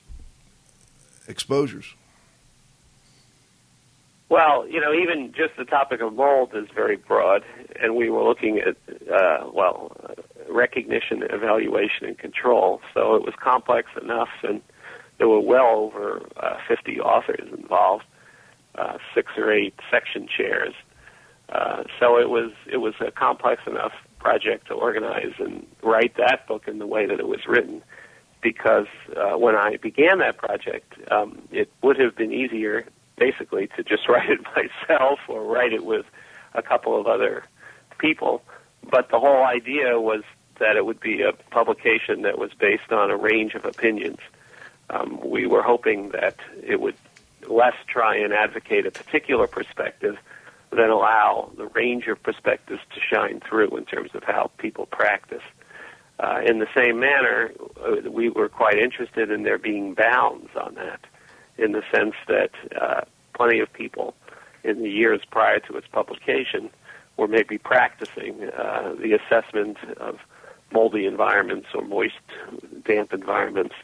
[1.27, 1.95] exposures.
[4.29, 7.45] Well, you know, even just the topic of mold is very broad,
[7.81, 8.77] and we were looking at,
[9.11, 9.97] uh, well,
[10.49, 12.81] recognition, evaluation, and control.
[12.95, 14.61] So it was complex enough, and
[15.19, 18.05] there were well over uh, 50 authors involved,
[18.75, 20.75] uh, six or eight section chairs.
[21.49, 26.47] Uh, so it was it was a complex enough project to organize and write that
[26.47, 27.83] book in the way that it was written.
[28.41, 28.87] Because
[29.17, 32.85] uh, when I began that project, um, it would have been easier
[33.17, 36.07] basically to just write it myself or write it with
[36.55, 37.45] a couple of other
[37.99, 38.43] people.
[38.89, 40.23] But the whole idea was
[40.59, 44.19] that it would be a publication that was based on a range of opinions.
[44.91, 46.97] Um, we were hoping that it would
[47.49, 50.19] less try and advocate a particular perspective
[50.71, 55.43] than allow the range of perspectives to shine through in terms of how people practice.
[56.21, 60.75] Uh, in the same manner, uh, we were quite interested in there being bounds on
[60.75, 61.01] that,
[61.57, 62.51] in the sense that
[62.81, 63.03] uh,
[63.35, 64.15] plenty of people
[64.65, 66.69] in the years prior to its publication
[67.17, 70.19] were maybe practicing uh, the assessment of
[70.73, 72.15] moldy environments or moist,
[72.85, 73.75] damp environments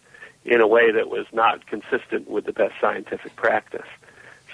[0.44, 3.86] in a way that was not consistent with the best scientific practice.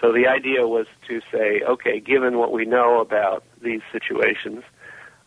[0.00, 4.62] So the idea was to say, okay, given what we know about these situations,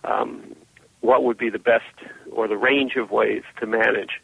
[0.03, 0.55] um,
[1.01, 1.93] what would be the best
[2.31, 4.21] or the range of ways to manage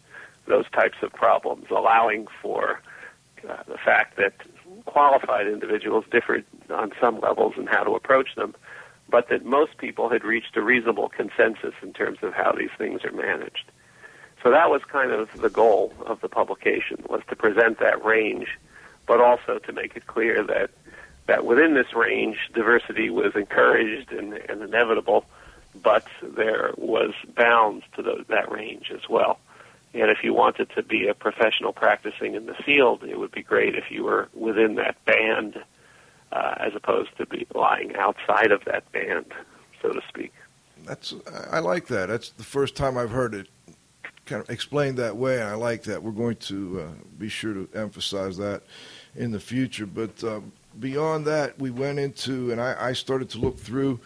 [0.47, 2.81] those types of problems, allowing for
[3.47, 4.33] uh, the fact that
[4.85, 8.55] qualified individuals differed on some levels in how to approach them,
[9.09, 13.03] but that most people had reached a reasonable consensus in terms of how these things
[13.03, 13.71] are managed.
[14.43, 18.47] So that was kind of the goal of the publication was to present that range,
[19.05, 20.71] but also to make it clear that
[21.27, 25.25] that within this range, diversity was encouraged and, and inevitable,
[25.75, 29.37] but there was bounds to the, that range as well.
[29.93, 33.43] And if you wanted to be a professional practicing in the field, it would be
[33.43, 35.63] great if you were within that band,
[36.31, 39.25] uh, as opposed to be lying outside of that band,
[39.81, 40.33] so to speak.
[40.85, 41.13] That's
[41.51, 42.07] I like that.
[42.07, 43.47] That's the first time I've heard it
[44.25, 46.01] kind of explained that way, and I like that.
[46.01, 48.61] We're going to uh, be sure to emphasize that
[49.15, 49.85] in the future.
[49.85, 50.41] But uh,
[50.79, 53.99] beyond that, we went into, and I, I started to look through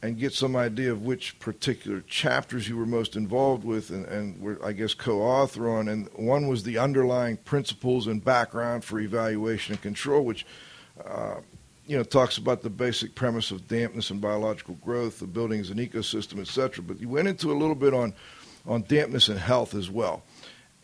[0.00, 4.40] and get some idea of which particular chapters you were most involved with and, and
[4.40, 5.88] were, I guess, co author on.
[5.88, 10.46] And one was the underlying principles and background for evaluation and control, which
[11.04, 11.36] uh,
[11.88, 15.70] you know, talks about the basic premise of dampness and biological growth, the building as
[15.70, 16.84] an ecosystem, et cetera.
[16.84, 18.12] But you went into a little bit on,
[18.66, 20.22] on dampness and health as well.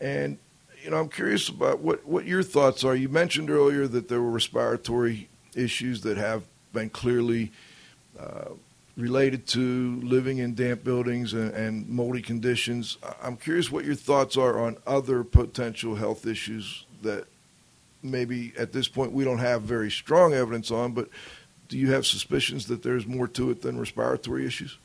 [0.01, 0.39] And,
[0.83, 2.95] you know, I'm curious about what, what your thoughts are.
[2.95, 6.41] You mentioned earlier that there were respiratory issues that have
[6.73, 7.51] been clearly
[8.19, 8.49] uh,
[8.97, 12.97] related to living in damp buildings and, and moldy conditions.
[13.21, 17.27] I'm curious what your thoughts are on other potential health issues that
[18.11, 21.09] maybe at this point we don't have very strong evidence on, but
[21.67, 24.77] do you have suspicions that there's more to it than respiratory issues?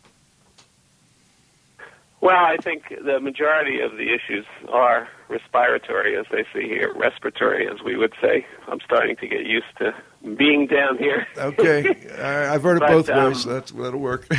[2.22, 7.66] Well, I think the majority of the issues are respiratory, as they say here, respiratory,
[7.66, 8.46] as we would say.
[8.68, 9.94] I'm starting to get used to
[10.36, 11.26] being down here.
[11.38, 11.88] okay,
[12.22, 13.42] I've heard it But, both um, ways.
[13.42, 14.26] So that's that'll work.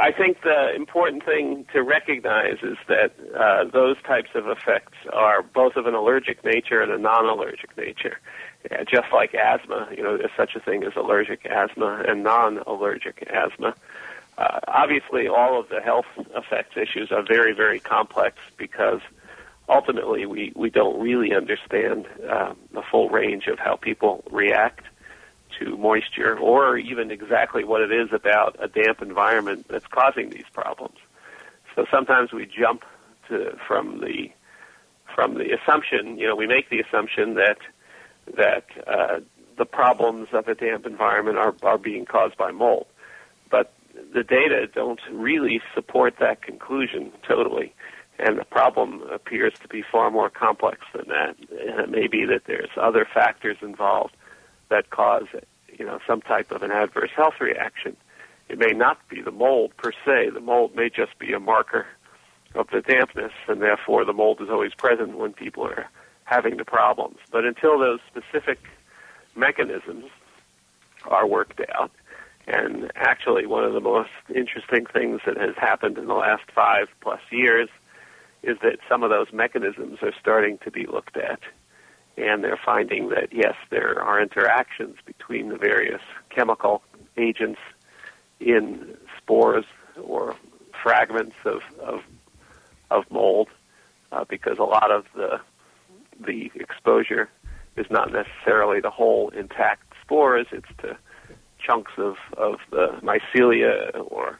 [0.00, 5.42] I think the important thing to recognize is that uh, those types of effects are
[5.42, 8.18] both of an allergic nature and a non-allergic nature.
[8.70, 13.28] Yeah, just like asthma, you know, there's such a thing as allergic asthma and non-allergic
[13.32, 13.74] asthma.
[14.38, 19.00] Uh, obviously, all of the health effects issues are very, very complex because
[19.68, 24.84] ultimately we, we don't really understand um, the full range of how people react
[25.58, 30.44] to moisture or even exactly what it is about a damp environment that's causing these
[30.52, 30.96] problems.
[31.74, 32.84] So sometimes we jump
[33.28, 34.30] to from the
[35.14, 37.58] from the assumption, you know, we make the assumption that
[38.36, 39.20] that uh,
[39.56, 42.86] the problems of a damp environment are, are being caused by mold.
[43.50, 43.72] But
[44.12, 47.72] the data don't really support that conclusion totally.
[48.18, 51.36] And the problem appears to be far more complex than that.
[51.50, 54.16] And it may be that there's other factors involved
[54.68, 55.26] that cause,
[55.78, 57.96] you know, some type of an adverse health reaction.
[58.48, 60.30] It may not be the mold per se.
[60.30, 61.86] The mold may just be a marker
[62.54, 65.88] of the dampness, and therefore the mold is always present when people are
[66.24, 67.18] having the problems.
[67.30, 68.58] But until those specific
[69.34, 70.06] mechanisms
[71.04, 71.90] are worked out,
[72.46, 76.88] and actually one of the most interesting things that has happened in the last five
[77.00, 77.68] plus years
[78.42, 81.40] is that some of those mechanisms are starting to be looked at.
[82.16, 86.00] And they're finding that, yes, there are interactions between the various
[86.30, 86.82] chemical
[87.16, 87.60] agents
[88.40, 89.64] in spores
[90.02, 90.34] or
[90.82, 92.00] fragments of, of,
[92.90, 93.48] of mold
[94.12, 95.40] uh, because a lot of the,
[96.24, 97.28] the exposure
[97.76, 100.96] is not necessarily the whole intact spores, it's to
[101.58, 104.38] chunks of, of the mycelia or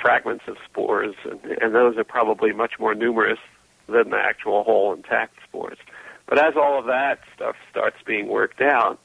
[0.00, 3.38] fragments of spores, and, and those are probably much more numerous
[3.86, 5.78] than the actual whole intact spores.
[6.28, 8.98] But as all of that stuff starts being worked out,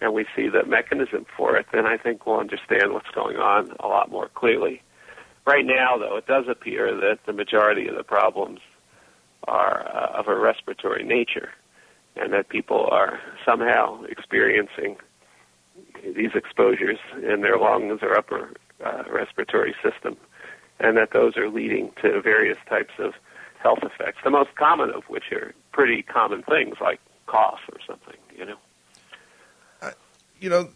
[0.00, 3.74] and we see the mechanism for it, then I think we'll understand what's going on
[3.80, 4.80] a lot more clearly.
[5.44, 8.60] Right now, though, it does appear that the majority of the problems
[9.48, 11.50] are uh, of a respiratory nature.
[12.18, 14.96] and that people are somehow experiencing
[16.16, 18.52] these exposures in their lungs or upper
[18.84, 20.16] uh, respiratory system,
[20.80, 23.12] and that those are leading to various types of
[23.62, 24.18] health effects.
[24.24, 28.16] The most common of which are pretty common things like cough or something.
[28.36, 28.56] You know.
[30.40, 30.68] you know,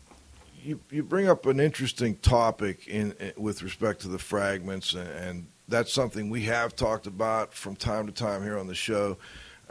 [0.63, 5.09] you you bring up an interesting topic in, in with respect to the fragments, and,
[5.09, 9.17] and that's something we have talked about from time to time here on the show.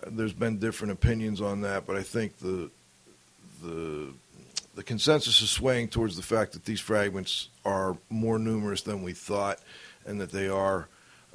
[0.03, 2.69] Uh, there's been different opinions on that, but I think the
[3.63, 4.13] the
[4.75, 9.13] the consensus is swaying towards the fact that these fragments are more numerous than we
[9.13, 9.59] thought,
[10.05, 10.89] and that they are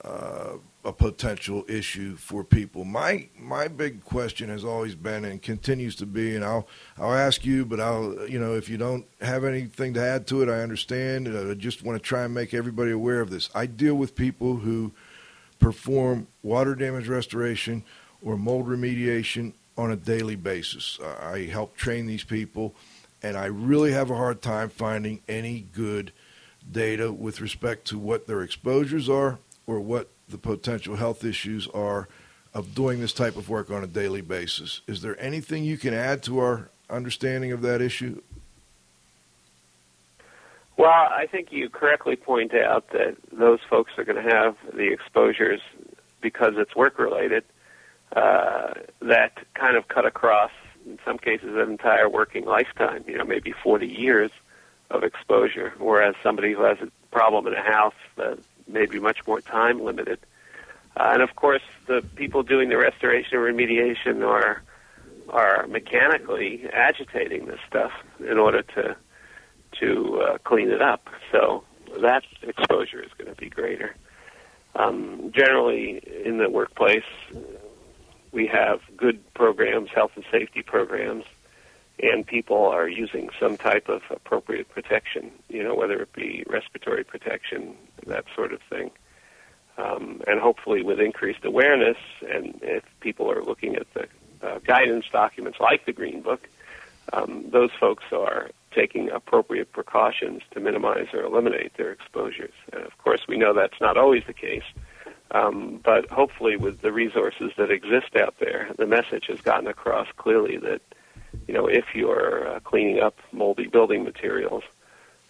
[0.05, 2.85] uh, a potential issue for people.
[2.85, 7.45] My my big question has always been and continues to be, and I'll I'll ask
[7.45, 10.61] you, but I'll you know if you don't have anything to add to it, I
[10.61, 11.27] understand.
[11.27, 13.51] Uh, I just want to try and make everybody aware of this.
[13.53, 14.93] I deal with people who
[15.59, 17.83] perform water damage restoration
[18.23, 21.01] or mold remediation on a daily basis.
[21.03, 22.77] Uh, I help train these people,
[23.25, 26.13] and I really have a hard time finding any good
[26.71, 32.09] data with respect to what their exposures are or what the potential health issues are
[32.55, 34.81] of doing this type of work on a daily basis.
[34.87, 38.23] Is there anything you can add to our understanding of that issue?
[40.77, 44.93] Well, I think you correctly point out that those folks are going to have the
[44.93, 45.61] exposures
[46.21, 47.45] because it's work related
[48.15, 50.51] uh, that kind of cut across,
[50.85, 54.31] in some cases, an entire working lifetime, you know, maybe 40 years
[54.91, 59.27] of exposure, whereas somebody who has a problem in a house that may be much
[59.27, 60.19] more time limited.
[60.97, 64.63] Uh, and of course, the people doing the restoration or remediation are
[65.29, 68.97] are mechanically agitating this stuff in order to
[69.81, 71.09] to uh, clean it up.
[71.33, 71.65] So
[72.01, 73.95] that exposure is going to be greater.
[74.75, 77.05] Um, generally, in the workplace,
[78.33, 81.25] we have good programs, health and safety programs,
[82.03, 87.05] and people are using some type of appropriate protection, you know, whether it be respiratory
[87.05, 87.75] protection,
[88.07, 88.91] that sort of thing.
[89.79, 91.99] Um, and hopefully, with increased awareness,
[92.31, 94.09] and if people are looking at the
[94.43, 96.49] uh, guidance documents like the Green Book,
[97.13, 102.53] um, those folks are taking appropriate precautions to minimize or eliminate their exposures.
[102.73, 104.65] And of course, we know that's not always the case.
[105.31, 110.07] Um, but hopefully, with the resources that exist out there, the message has gotten across
[110.17, 110.81] clearly that,
[111.47, 114.65] you know, if you're uh, cleaning up moldy building materials,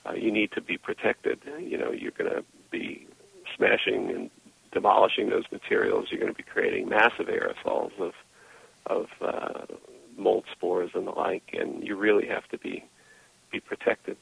[0.06, 1.40] uh, you need to be protected.
[1.58, 3.06] You know, you're going to be
[3.56, 4.30] smashing and
[4.72, 6.08] demolishing those materials.
[6.10, 8.12] You're going to be creating massive aerosols of
[8.86, 9.66] of uh,
[10.16, 12.84] mold spores and the like, and you really have to be
[13.50, 14.16] be protected.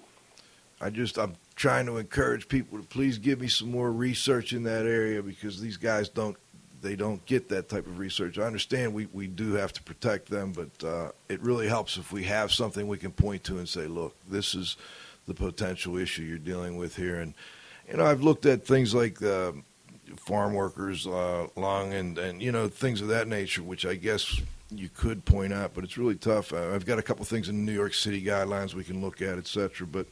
[0.80, 4.64] I just I'm trying to encourage people to please give me some more research in
[4.64, 6.37] that area because these guys don't
[6.85, 8.39] they don't get that type of research.
[8.39, 12.12] I understand we, we do have to protect them, but uh, it really helps if
[12.12, 14.76] we have something we can point to and say, look, this is
[15.26, 17.18] the potential issue you're dealing with here.
[17.18, 17.35] And
[17.89, 19.53] you know, I've looked at things like uh,
[20.16, 24.89] farm workers uh, and and you know things of that nature, which I guess you
[24.89, 26.53] could point out, but it's really tough.
[26.53, 29.22] Uh, I've got a couple things in the New York City guidelines we can look
[29.22, 30.07] at, et cetera, but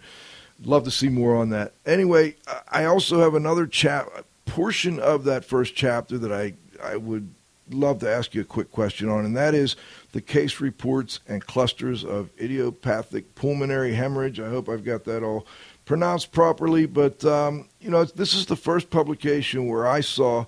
[0.64, 1.74] love to see more on that.
[1.84, 2.36] Anyway,
[2.68, 4.08] I also have another chap
[4.44, 7.35] portion of that first chapter that I I would
[7.70, 9.76] love to ask you a quick question on, and that is
[10.12, 14.41] the case reports and clusters of idiopathic pulmonary hemorrhage.
[14.41, 15.47] I hope I've got that all
[15.85, 20.47] pronounced properly, but um, you know this is the first publication where I saw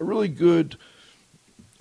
[0.00, 0.76] a really good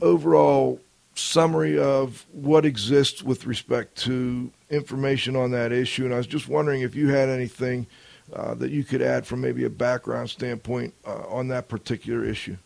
[0.02, 0.80] overall
[1.16, 6.06] summary of what exists with respect to information on that issue.
[6.06, 7.86] And I was just wondering if you had anything
[8.34, 12.58] uh, that you could add from maybe a background standpoint uh, on that particular issue.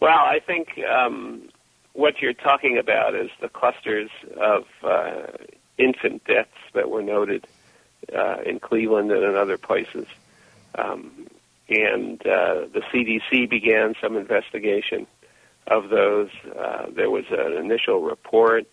[0.00, 1.48] Well, I think um,
[1.92, 5.26] what you're talking about is the clusters of uh,
[5.78, 7.46] infant deaths that were noted
[8.14, 10.06] uh, in Cleveland and in other places.
[10.74, 11.26] Um,
[11.68, 15.06] and uh, the CDC began some investigation
[15.66, 16.28] of those.
[16.56, 18.66] Uh, there was an initial report.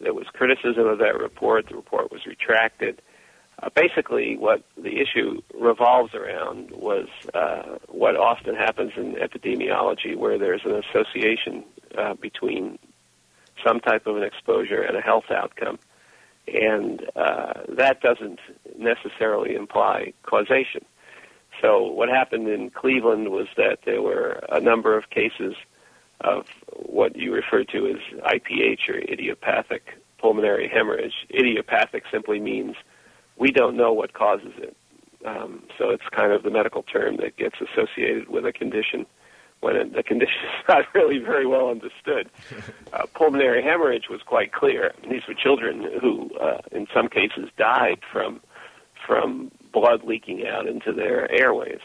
[0.00, 1.68] There was criticism of that report.
[1.68, 3.02] The report was retracted.
[3.62, 10.38] Uh, basically, what the issue revolves around was uh, what often happens in epidemiology, where
[10.38, 11.64] there's an association
[11.98, 12.78] uh, between
[13.64, 15.78] some type of an exposure and a health outcome.
[16.48, 18.40] And uh, that doesn't
[18.78, 20.84] necessarily imply causation.
[21.60, 25.54] So, what happened in Cleveland was that there were a number of cases
[26.22, 26.46] of
[26.76, 31.26] what you refer to as IPH or idiopathic pulmonary hemorrhage.
[31.30, 32.76] Idiopathic simply means
[33.40, 34.76] we don't know what causes it.
[35.26, 39.06] Um, so it's kind of the medical term that gets associated with a condition
[39.60, 42.30] when it, the condition is not really very well understood.
[42.92, 44.92] Uh, pulmonary hemorrhage was quite clear.
[45.08, 48.40] These were children who, uh, in some cases, died from
[49.06, 51.78] from blood leaking out into their airways.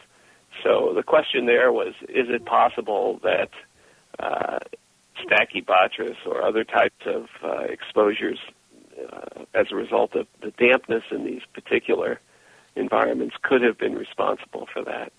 [0.63, 3.51] So the question there was: Is it possible that
[4.17, 4.57] uh,
[5.23, 8.39] stachybotrys or other types of uh, exposures,
[9.11, 12.19] uh, as a result of the dampness in these particular
[12.75, 15.11] environments, could have been responsible for that?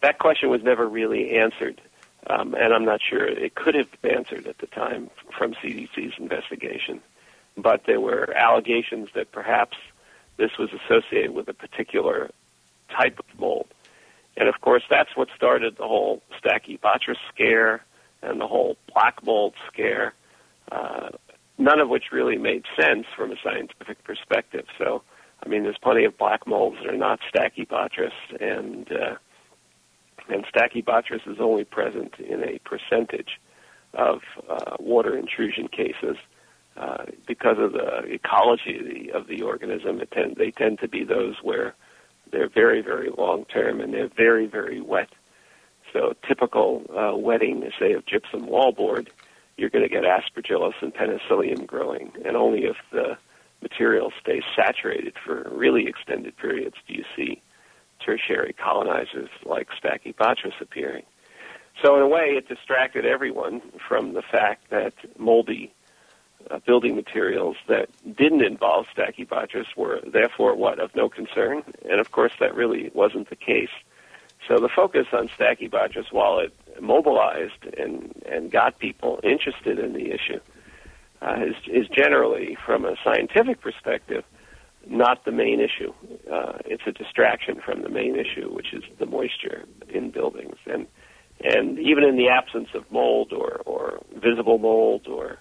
[0.00, 1.80] That question was never really answered,
[2.26, 6.14] um, and I'm not sure it could have been answered at the time from CDC's
[6.18, 7.00] investigation.
[7.56, 9.76] But there were allegations that perhaps
[10.36, 12.30] this was associated with a particular
[12.90, 13.68] type of mold.
[14.36, 17.84] And of course, that's what started the whole Stachybotrys scare
[18.22, 20.14] and the whole black mold scare,
[20.72, 21.10] uh,
[21.58, 24.66] none of which really made sense from a scientific perspective.
[24.78, 25.02] So,
[25.44, 29.16] I mean, there's plenty of black molds that are not Stachybotrys, and uh,
[30.28, 33.40] and Stachybotrys is only present in a percentage
[33.92, 36.16] of uh, water intrusion cases.
[36.76, 40.88] Uh, because of the ecology of the, of the organism, it tend, they tend to
[40.88, 41.72] be those where
[42.32, 45.10] they're very, very long term and they're very, very wet.
[45.92, 49.08] So typical uh, wetting, say, of gypsum wallboard,
[49.56, 53.16] you're going to get aspergillus and penicillium growing, and only if the
[53.62, 57.40] material stays saturated for really extended periods do you see
[58.04, 61.04] tertiary colonizers like Stachybotrys appearing.
[61.82, 65.72] So in a way, it distracted everyone from the fact that moldy
[66.50, 72.12] uh, building materials that didn't involve Stachybotrys were therefore what of no concern, and of
[72.12, 73.70] course that really wasn't the case.
[74.48, 80.12] So the focus on Stachybotrys, while it mobilized and and got people interested in the
[80.12, 80.40] issue,
[81.22, 84.24] uh, is is generally from a scientific perspective
[84.86, 85.92] not the main issue.
[86.30, 90.86] Uh, it's a distraction from the main issue, which is the moisture in buildings, and
[91.42, 95.38] and even in the absence of mold or or visible mold or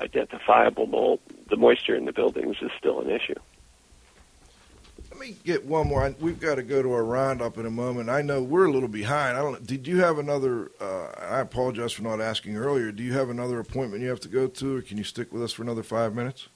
[0.00, 1.20] identifiable mold,
[1.50, 3.38] the moisture in the buildings is still an issue.
[5.22, 6.12] Let me get one more.
[6.18, 8.10] We've got to go to our roundup in a moment.
[8.10, 9.36] I know we're a little behind.
[9.36, 9.64] I don't.
[9.64, 10.72] Did you have another?
[10.80, 12.90] Uh, I apologize for not asking earlier.
[12.90, 15.40] Do you have another appointment you have to go to, or can you stick with
[15.44, 16.48] us for another five minutes?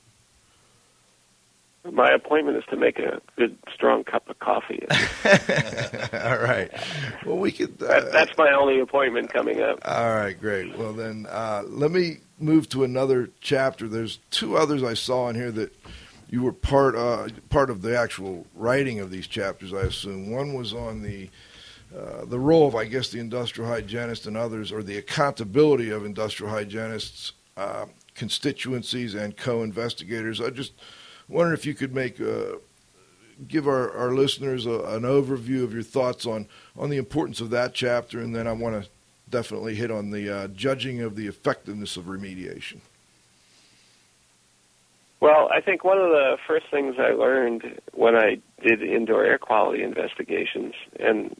[1.93, 4.85] My appointment is to make a good, strong cup of coffee.
[6.13, 6.69] All right.
[7.25, 7.81] Well, we could.
[7.81, 9.79] Uh, That, that's my only appointment coming up.
[9.85, 10.77] All right, great.
[10.77, 13.87] Well, then uh, let me move to another chapter.
[13.87, 15.73] There's two others I saw in here that
[16.29, 19.73] you were part uh, part of the actual writing of these chapters.
[19.73, 21.31] I assume one was on the
[21.97, 26.05] uh, the role of, I guess, the industrial hygienist and others, or the accountability of
[26.05, 30.41] industrial hygienists, uh, constituencies, and co-investigators.
[30.41, 30.73] I just
[31.29, 32.57] wonder if you could make uh,
[33.47, 37.51] give our, our listeners a, an overview of your thoughts on, on the importance of
[37.51, 38.91] that chapter, and then I want to
[39.31, 42.81] definitely hit on the uh, judging of the effectiveness of remediation.
[45.21, 49.39] Well, I think one of the first things I learned when I did indoor air
[49.39, 51.35] quality investigations, and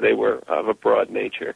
[0.00, 1.54] they were of a broad nature,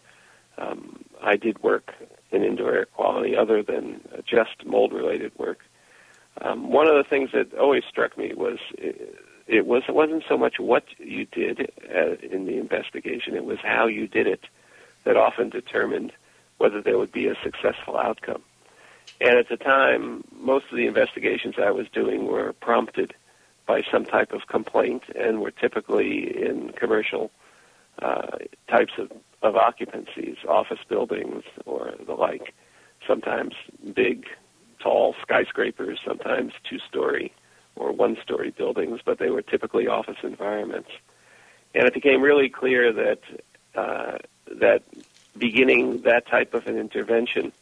[0.57, 1.93] um, I did work
[2.31, 5.61] in indoor air quality other than just mold related work.
[6.41, 9.17] Um, one of the things that always struck me was it,
[9.47, 13.59] it was it wasn't so much what you did uh, in the investigation; it was
[13.63, 14.41] how you did it
[15.05, 16.13] that often determined
[16.59, 18.43] whether there would be a successful outcome.
[19.21, 23.15] And at the time, most of the investigations I was doing were prompted
[23.67, 27.31] by some type of complaint and were typically in commercial
[28.03, 28.39] uh,
[28.69, 29.11] types of,
[29.43, 32.55] of occupancies, office buildings or the like.
[33.07, 33.55] Sometimes
[33.95, 34.27] big,
[34.81, 37.33] tall skyscrapers, sometimes two-story
[37.77, 40.91] or one-story buildings, but they were typically office environments.
[41.75, 43.21] And it became really clear that
[43.75, 44.83] uh, that
[45.37, 47.53] beginning that type of an intervention,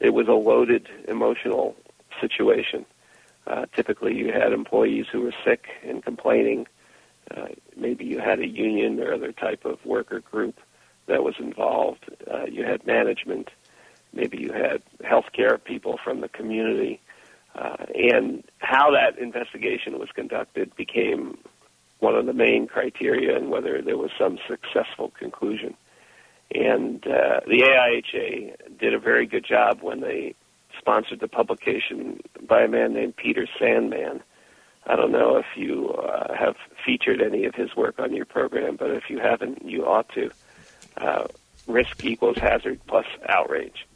[0.00, 1.76] it was a loaded emotional
[2.20, 2.84] situation.
[3.46, 6.66] Uh, typically, you had employees who were sick and complaining.
[7.34, 10.60] Uh, maybe you had a union or other type of worker group
[11.06, 12.04] that was involved.
[12.30, 13.50] Uh, you had management.
[14.12, 17.00] Maybe you had healthcare people from the community.
[17.54, 21.38] Uh, and how that investigation was conducted became
[21.98, 25.74] one of the main criteria and whether there was some successful conclusion.
[26.54, 30.34] And uh, the AIHA did a very good job when they
[30.78, 34.22] sponsored the publication by a man named Peter Sandman.
[34.86, 38.76] I don't know if you uh, have featured any of his work on your program,
[38.76, 40.30] but if you haven't, you ought to.
[40.96, 41.26] Uh,
[41.66, 43.86] risk equals hazard plus outrage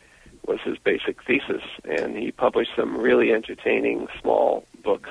[0.46, 5.10] was his basic thesis, and he published some really entertaining small books.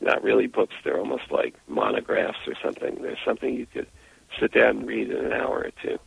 [0.00, 2.96] Not really books; they're almost like monographs or something.
[3.00, 3.86] There's something you could
[4.38, 5.98] sit down and read in an hour or two,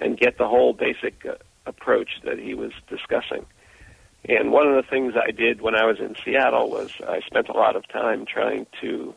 [0.00, 1.34] and get the whole basic uh,
[1.66, 3.44] approach that he was discussing.
[4.24, 7.48] And one of the things I did when I was in Seattle was I spent
[7.48, 9.14] a lot of time trying to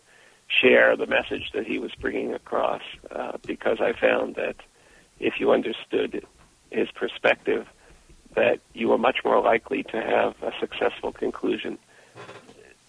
[0.48, 4.58] share the message that he was bringing across uh, because I found that
[5.20, 6.26] if you understood
[6.70, 7.68] his perspective,
[8.36, 11.78] that you were much more likely to have a successful conclusion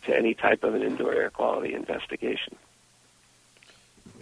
[0.06, 2.56] to any type of an indoor air quality investigation.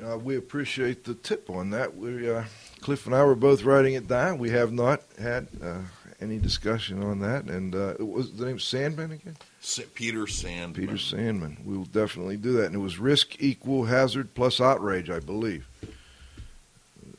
[0.02, 1.96] Uh, we appreciate the tip on that.
[1.96, 2.44] We, uh,
[2.80, 4.38] Cliff and I were both writing it down.
[4.38, 5.78] We have not had uh,
[6.20, 7.44] any discussion on that.
[7.44, 9.36] And uh, it was the name Sandman again?
[9.60, 10.86] Sa- Peter Sandman.
[10.86, 11.58] Peter Sandman.
[11.64, 12.66] We will definitely do that.
[12.66, 15.66] And it was risk equal hazard plus outrage, I believe.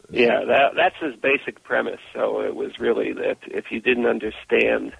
[0.10, 2.02] Yeah, that, that's his basic premise.
[2.14, 4.94] So it was really that if you didn't understand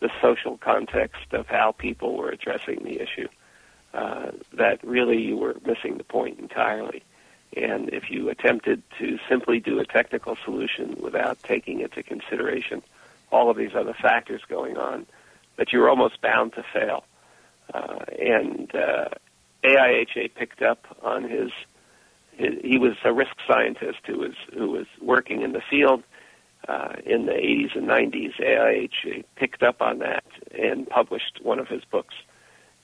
[0.00, 3.28] the social context of how people were addressing the issue,
[3.94, 7.02] uh, that really you were missing the point entirely.
[7.56, 12.82] And if you attempted to simply do a technical solution without taking into consideration
[13.32, 15.06] all of these other factors going on,
[15.56, 17.04] that you're almost bound to fail.
[17.72, 19.08] Uh, and uh,
[19.64, 21.50] AIHA picked up on his,
[22.32, 22.60] his.
[22.62, 26.02] He was a risk scientist who was who was working in the field
[26.68, 28.38] uh, in the 80s and 90s.
[28.38, 30.24] AIHA picked up on that
[30.56, 32.14] and published one of his books.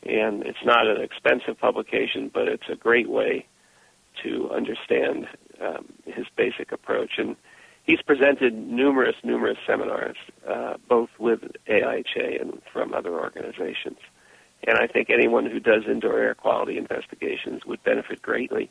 [0.02, 3.46] And it's not an expensive publication, but it's a great way
[4.22, 5.28] to understand
[5.60, 7.12] um, his basic approach.
[7.18, 7.36] And
[7.84, 10.16] he's presented numerous, numerous seminars,
[10.48, 13.98] uh, both with AIHA and from other organizations.
[14.66, 18.70] And I think anyone who does indoor air quality investigations would benefit greatly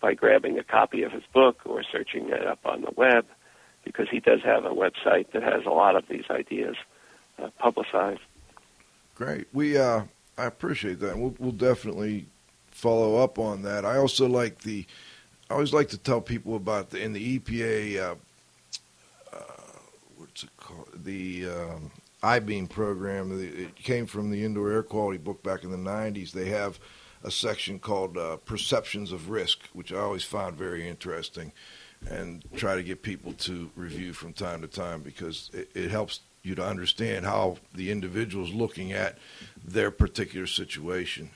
[0.00, 3.26] by grabbing a copy of his book or searching it up on the web,
[3.84, 6.76] because he does have a website that has a lot of these ideas
[7.38, 8.20] uh, publicized.
[9.14, 9.46] Great.
[9.52, 10.02] We uh,
[10.36, 11.18] I appreciate that.
[11.18, 12.26] We'll, we'll definitely
[12.76, 13.84] follow up on that.
[13.84, 14.86] I also like the.
[15.48, 17.96] I always like to tell people about the in the EPA.
[17.98, 18.14] Uh,
[19.32, 19.38] uh,
[20.16, 20.88] what's it called?
[21.04, 21.90] The um,
[22.22, 23.38] I-beam program.
[23.40, 26.32] It came from the indoor air quality book back in the '90s.
[26.32, 26.78] They have
[27.24, 31.52] a section called uh, "Perceptions of Risk," which I always found very interesting,
[32.10, 36.20] and try to get people to review from time to time because it, it helps
[36.42, 39.18] you to understand how the individual is looking at
[39.64, 41.30] their particular situation.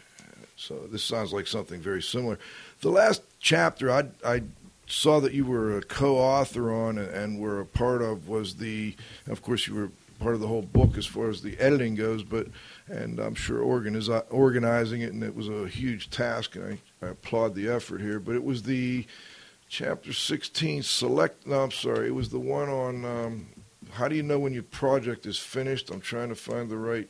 [0.60, 2.38] So this sounds like something very similar.
[2.82, 4.42] The last chapter I, I
[4.86, 8.94] saw that you were a co-author on and, were a part of was the,
[9.26, 12.22] of course, you were part of the whole book as far as the editing goes,
[12.22, 12.48] but
[12.88, 17.10] and I'm sure organiz- organizing it, and it was a huge task, and I, I
[17.10, 18.20] applaud the effort here.
[18.20, 19.06] But it was the
[19.66, 21.46] chapter 16 select.
[21.46, 23.46] No, I'm sorry, it was the one on um,
[23.92, 25.90] how do you know when your project is finished.
[25.90, 27.08] I'm trying to find the right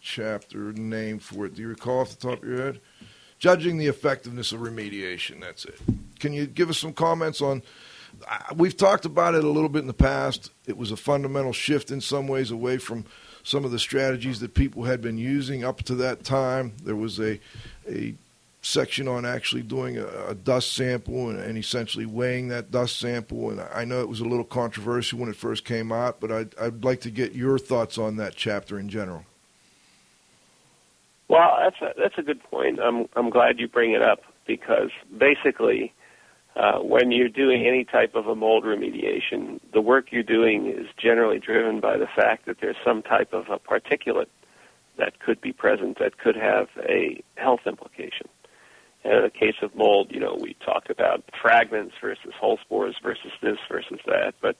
[0.00, 1.54] chapter name for it.
[1.54, 2.80] Do you recall off the top of your head?
[3.42, 5.40] Judging the effectiveness of remediation.
[5.40, 5.80] That's it.
[6.20, 7.64] Can you give us some comments on?
[8.54, 10.52] We've talked about it a little bit in the past.
[10.68, 13.04] It was a fundamental shift in some ways away from
[13.42, 16.74] some of the strategies that people had been using up to that time.
[16.84, 17.40] There was a
[17.88, 18.14] a
[18.60, 23.50] section on actually doing a, a dust sample and, and essentially weighing that dust sample.
[23.50, 26.54] And I know it was a little controversial when it first came out, but I'd,
[26.60, 29.24] I'd like to get your thoughts on that chapter in general.
[31.32, 32.78] Well, that's a, that's a good point.
[32.78, 35.94] I'm I'm glad you bring it up because basically,
[36.56, 40.88] uh, when you're doing any type of a mold remediation, the work you're doing is
[40.98, 44.26] generally driven by the fact that there's some type of a particulate
[44.98, 48.28] that could be present that could have a health implication.
[49.02, 52.96] And in the case of mold, you know, we talk about fragments versus whole spores
[53.02, 54.58] versus this versus that, but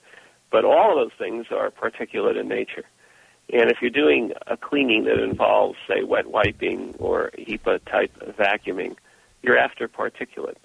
[0.49, 2.85] but all of those things are particulate in nature.
[3.51, 8.95] And if you're doing a cleaning that involves, say, wet wiping or HEPA type vacuuming,
[9.41, 10.55] you're after particulate.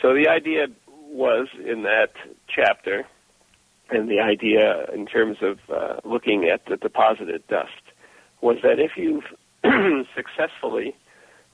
[0.00, 2.12] So the idea was in that
[2.48, 3.06] chapter,
[3.90, 7.72] and the idea in terms of uh, looking at the deposited dust,
[8.40, 9.24] was that if you've
[10.14, 10.96] successfully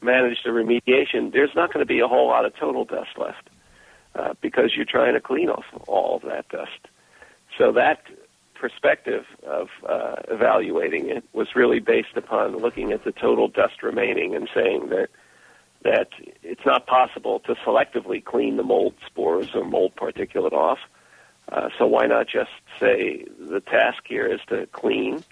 [0.00, 3.48] managed a remediation, there's not going to be a whole lot of total dust left
[4.14, 6.88] uh, because you're trying to clean off all of that dust.
[7.58, 8.02] So that
[8.60, 14.36] perspective of uh, evaluating it was really based upon looking at the total dust remaining
[14.36, 15.08] and saying that
[15.82, 16.08] that
[16.42, 20.78] it's not possible to selectively clean the mold spores or mold particulate off.
[21.50, 25.24] Uh, so why not just say the task here is to clean,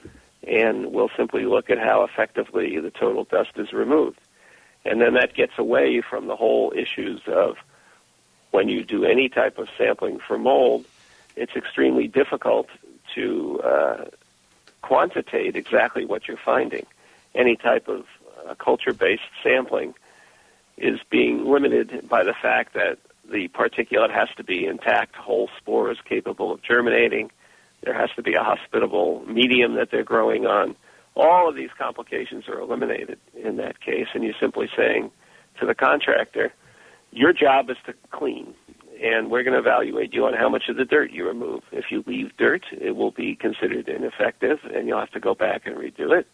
[0.47, 4.19] and we'll simply look at how effectively the total dust is removed,
[4.87, 7.57] and then that gets away from the whole issues of
[8.51, 10.87] when you do any type of sampling for mold,
[11.37, 12.69] it's extremely difficult
[13.15, 14.05] to uh,
[14.83, 16.87] quantitate exactly what you're finding.
[17.35, 18.07] Any type of
[18.47, 19.95] uh, culture-based sampling
[20.77, 22.99] is being limited by the fact that
[23.31, 27.31] the particulate has to be intact, whole spores capable of germinating.
[27.83, 30.77] There has to be a hospitable medium that they're growing on.
[31.15, 35.11] All of these complications are eliminated in that case, and you're simply saying
[35.59, 36.53] to the contractor,
[37.11, 38.55] your job is to clean,
[39.01, 41.63] and we're going to evaluate you on how much of the dirt you remove.
[41.73, 45.67] If you leave dirt, it will be considered ineffective, and you'll have to go back
[45.67, 46.27] and redo it.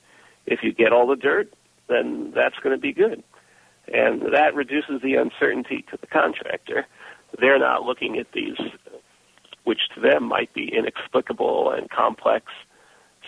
[0.46, 1.52] If you get all the dirt,
[1.88, 3.22] then that's going to be good.
[3.92, 6.86] And that reduces the uncertainty to the contractor.
[7.38, 8.56] They're not looking at these,
[9.64, 12.46] which to them might be inexplicable and complex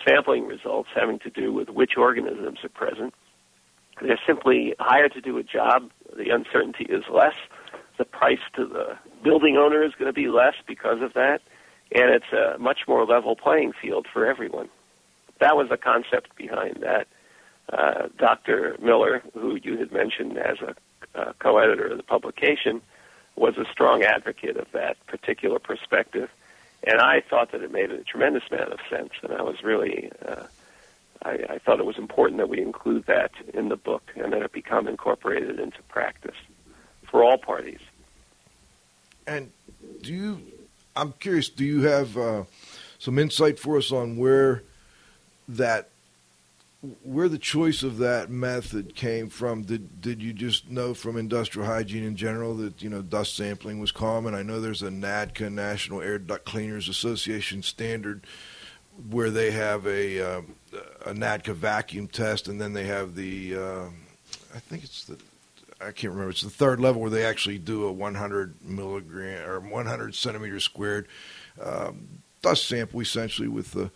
[0.07, 3.13] sampling results having to do with which organisms are present.
[4.01, 5.89] They're simply hired to do a job.
[6.15, 7.35] The uncertainty is less.
[7.97, 11.41] The price to the building owner is going to be less because of that.
[11.91, 14.69] And it's a much more level playing field for everyone.
[15.39, 17.07] That was the concept behind that.
[17.71, 18.77] Uh, Dr.
[18.81, 20.75] Miller, who you had mentioned as a
[21.15, 22.81] uh, co-editor of the publication,
[23.35, 26.29] was a strong advocate of that particular perspective,
[26.83, 29.11] and I thought that it made a tremendous amount of sense.
[29.21, 30.43] And I was really, uh,
[31.23, 34.41] I, I thought it was important that we include that in the book and that
[34.41, 36.35] it become incorporated into practice
[37.09, 37.79] for all parties.
[39.27, 39.51] And
[40.01, 40.41] do you?
[40.95, 41.49] I'm curious.
[41.49, 42.43] Do you have uh,
[42.97, 44.63] some insight for us on where
[45.49, 45.89] that,
[47.03, 49.63] where the choice of that method came from?
[49.63, 53.79] Did did you just know from industrial hygiene in general that you know dust sampling
[53.79, 54.33] was common?
[54.33, 58.25] I know there's a NADCA National Air Duct Cleaners Association standard
[59.09, 60.41] where they have a uh,
[61.05, 63.85] a NADCA vacuum test, and then they have the uh,
[64.55, 65.17] I think it's the
[65.79, 66.31] I can't remember.
[66.31, 71.07] It's the third level where they actually do a 100 milligram or 100 centimeter squared
[71.61, 73.91] um, dust sample, essentially with the,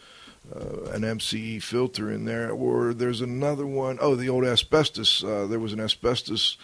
[0.53, 2.51] uh, an MCE filter in there.
[2.51, 3.97] Or there's another one.
[3.99, 5.23] Oh, the old asbestos.
[5.23, 6.57] Uh, there was an asbestos.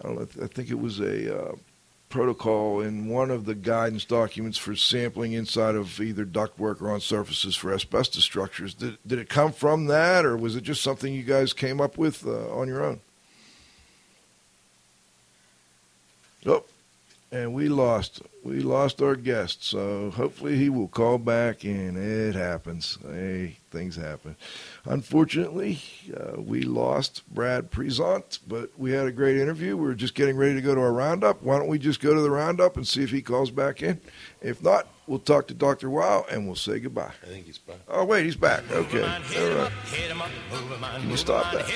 [0.00, 0.44] I don't know.
[0.44, 1.52] I think it was a uh,
[2.10, 7.00] protocol in one of the guidance documents for sampling inside of either ductwork or on
[7.00, 8.74] surfaces for asbestos structures.
[8.74, 11.96] Did did it come from that, or was it just something you guys came up
[11.96, 13.00] with uh, on your own?
[16.46, 16.64] Oh,
[17.32, 18.22] and we lost.
[18.42, 19.64] We lost our guest.
[19.64, 22.98] So hopefully he will call back, and it happens.
[23.02, 24.36] Hey, things happen.
[24.84, 25.80] Unfortunately,
[26.16, 29.76] uh, we lost Brad Prezant, but we had a great interview.
[29.76, 31.42] We are just getting ready to go to our roundup.
[31.42, 34.00] Why don't we just go to the roundup and see if he calls back in?
[34.40, 35.90] If not, we'll talk to Dr.
[35.90, 37.12] Wow and we'll say goodbye.
[37.22, 37.78] I think he's back.
[37.88, 38.62] Oh, wait, he's back.
[38.72, 39.02] Okay.
[39.02, 39.72] All right.
[41.00, 41.66] Can you stop that?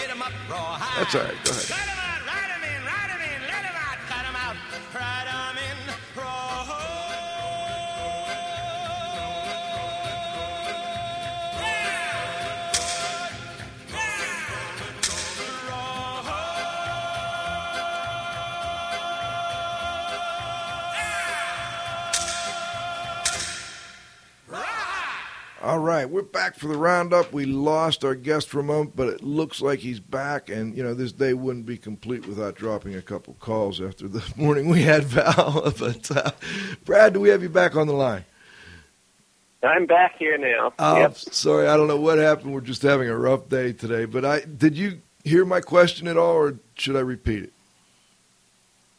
[0.96, 1.34] That's all right.
[1.44, 2.23] Go ahead.
[25.64, 27.32] All right, we're back for the roundup.
[27.32, 30.50] We lost our guest for a moment, but it looks like he's back.
[30.50, 34.22] And, you know, this day wouldn't be complete without dropping a couple calls after the
[34.36, 35.62] morning we had, Val.
[35.78, 36.32] but, uh,
[36.84, 38.26] Brad, do we have you back on the line?
[39.62, 40.74] I'm back here now.
[40.78, 41.16] Oh, Yep.
[41.16, 42.52] sorry, I don't know what happened.
[42.52, 44.04] We're just having a rough day today.
[44.04, 47.52] But I did you hear my question at all, or should I repeat it?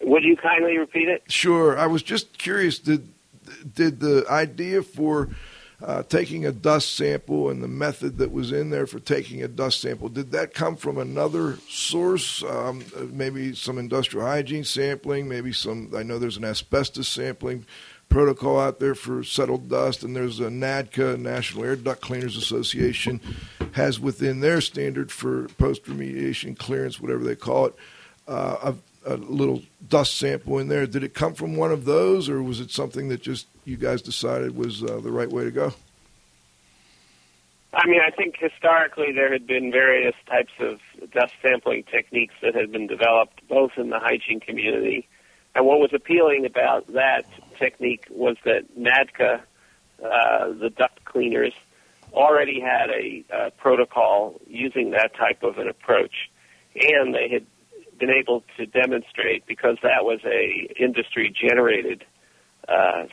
[0.01, 1.22] Would you kindly repeat it?
[1.32, 1.78] Sure.
[1.78, 2.80] I was just curious.
[2.80, 3.07] Did
[3.76, 5.30] did the idea for
[5.84, 9.47] uh, taking a dust sample and the method that was in there for taking a
[9.47, 12.43] dust sample did that come from another source?
[12.43, 15.28] Um, uh, maybe some industrial hygiene sampling.
[15.28, 15.91] Maybe some.
[15.95, 17.65] I know there's an asbestos sampling
[18.09, 23.19] protocol out there for settled dust, and there's a NADCA, National Air Duct Cleaners Association,
[23.73, 27.76] has within their standard for post remediation clearance, whatever they call it,
[28.28, 28.73] uh,
[29.05, 30.88] a, a little dust sample in there.
[30.88, 34.02] Did it come from one of those, or was it something that just you guys
[34.02, 35.74] decided was uh, the right way to go?
[37.74, 40.80] I mean, I think historically there had been various types of
[41.12, 45.08] dust sampling techniques that had been developed both in the hygiene community.
[45.54, 47.26] And what was appealing about that
[47.60, 49.42] technique was that NADCA,
[50.04, 51.54] uh, the duct cleaners,
[52.14, 56.30] already had a protocol using that type of an approach.
[56.76, 57.46] And they had
[58.00, 62.06] been able to demonstrate, because that was a industry generated
[62.68, 63.06] uh,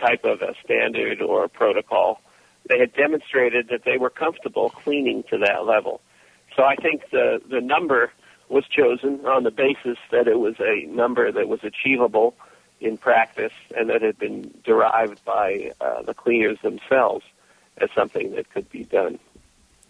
[0.00, 2.20] type of a standard or a protocol,
[2.68, 6.00] they had demonstrated that they were comfortable cleaning to that level.
[6.56, 8.10] So I think the the number
[8.48, 12.34] was chosen on the basis that it was a number that was achievable
[12.80, 17.24] in practice and that had been derived by uh, the cleaners themselves
[17.78, 19.18] as something that could be done.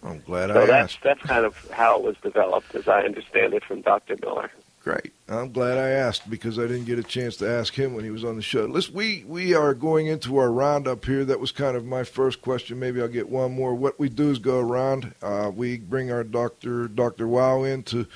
[0.02, 1.02] I'm glad So I that's asked.
[1.02, 4.16] that's kind of how it was developed, as I understand it from Dr.
[4.22, 4.50] Miller.
[4.82, 5.12] Great.
[5.28, 8.10] I'm glad I asked because I didn't get a chance to ask him when he
[8.10, 8.64] was on the show.
[8.64, 11.22] Listen, we we are going into our roundup here.
[11.22, 12.78] That was kind of my first question.
[12.78, 13.74] Maybe I'll get one more.
[13.74, 15.14] What we do is go around.
[15.20, 18.06] Uh, we bring our doctor, Doctor Wow, in to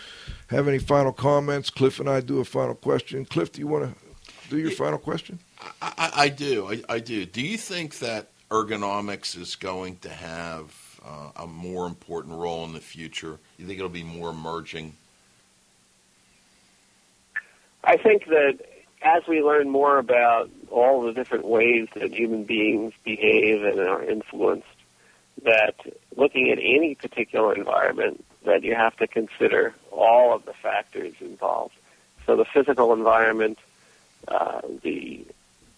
[0.49, 1.69] have any final comments.
[1.69, 3.27] Cliff and I do a final question.
[3.27, 5.41] Cliff, do you want to do your final question?
[5.61, 6.71] I, I, I do.
[6.71, 7.27] I, I do.
[7.27, 12.73] Do you think that ergonomics is going to have uh, a more important role in
[12.73, 13.39] the future?
[13.59, 14.95] You think it'll be more emerging?
[17.85, 18.59] I think that
[19.03, 24.03] as we learn more about all the different ways that human beings behave and are
[24.03, 24.67] influenced,
[25.45, 25.75] that
[26.17, 31.75] looking at any particular environment, that you have to consider all of the factors involved.
[32.25, 33.59] So the physical environment,
[34.29, 35.27] uh, the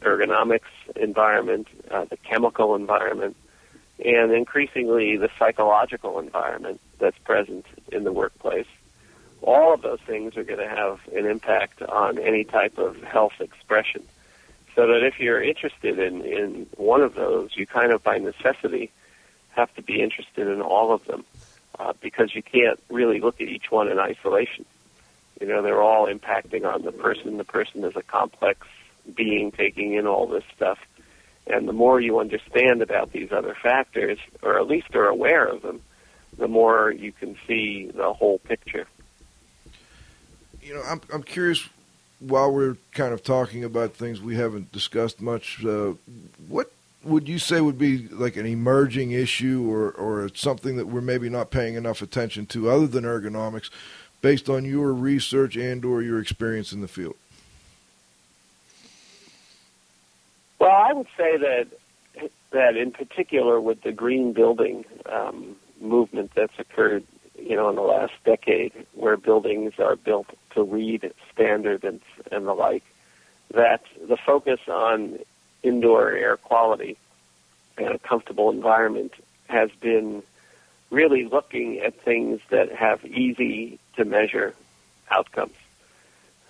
[0.02, 0.60] ergonomics
[0.94, 3.36] environment, uh, the chemical environment,
[4.04, 8.66] and increasingly the psychological environment that's present in the workplace
[9.42, 13.40] all of those things are going to have an impact on any type of health
[13.40, 14.02] expression.
[14.74, 18.90] So that if you're interested in, in one of those, you kind of by necessity
[19.50, 21.24] have to be interested in all of them
[21.78, 24.66] uh, because you can't really look at each one in isolation.
[25.40, 27.38] You know, they're all impacting on the person.
[27.38, 28.66] The person is a complex
[29.14, 30.78] being taking in all this stuff.
[31.46, 35.62] And the more you understand about these other factors, or at least are aware of
[35.62, 35.80] them,
[36.36, 38.86] the more you can see the whole picture
[40.66, 41.68] you know, I'm I'm curious.
[42.18, 45.92] While we're kind of talking about things we haven't discussed much, uh,
[46.48, 46.72] what
[47.04, 51.28] would you say would be like an emerging issue or or something that we're maybe
[51.28, 53.70] not paying enough attention to, other than ergonomics,
[54.22, 57.16] based on your research and or your experience in the field?
[60.58, 61.68] Well, I would say that
[62.50, 67.04] that in particular with the green building um, movement that's occurred
[67.38, 72.00] you know, in the last decade, where buildings are built to LEED standard and,
[72.32, 72.84] and the like,
[73.54, 75.18] that the focus on
[75.62, 76.96] indoor air quality
[77.78, 79.12] and a comfortable environment
[79.48, 80.22] has been
[80.90, 84.54] really looking at things that have easy to measure
[85.10, 85.54] outcomes.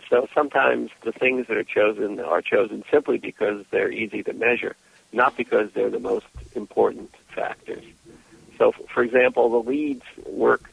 [0.09, 4.77] So sometimes the things that are chosen are chosen simply because they're easy to measure,
[5.13, 7.85] not because they're the most important factors.
[8.57, 10.71] So, for example, the leads work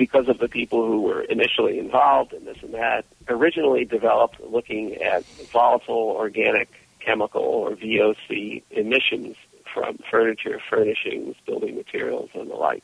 [0.00, 4.94] because of the people who were initially involved in this and that, originally developed looking
[4.94, 6.70] at volatile organic
[7.00, 9.36] chemical or VOC emissions
[9.74, 12.82] from furniture, furnishings, building materials, and the like.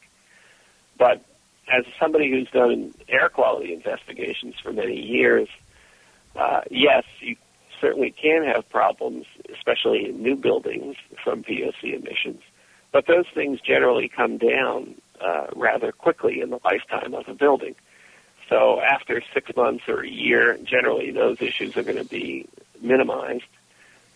[0.98, 1.24] But
[1.72, 5.48] as somebody who's done air quality investigations for many years,
[6.36, 7.36] uh, yes, you
[7.80, 9.24] certainly can have problems,
[9.54, 12.42] especially in new buildings from VOC emissions.
[12.92, 17.74] But those things generally come down uh, rather quickly in the lifetime of a building.
[18.48, 22.48] So after six months or a year, generally those issues are going to be
[22.80, 23.44] minimized.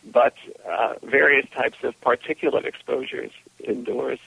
[0.04, 0.34] But
[0.68, 4.18] uh, various types of particulate exposures indoors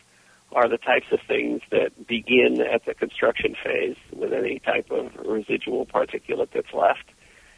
[0.52, 5.16] are the types of things that begin at the construction phase with any type of
[5.26, 7.10] residual particulate that's left.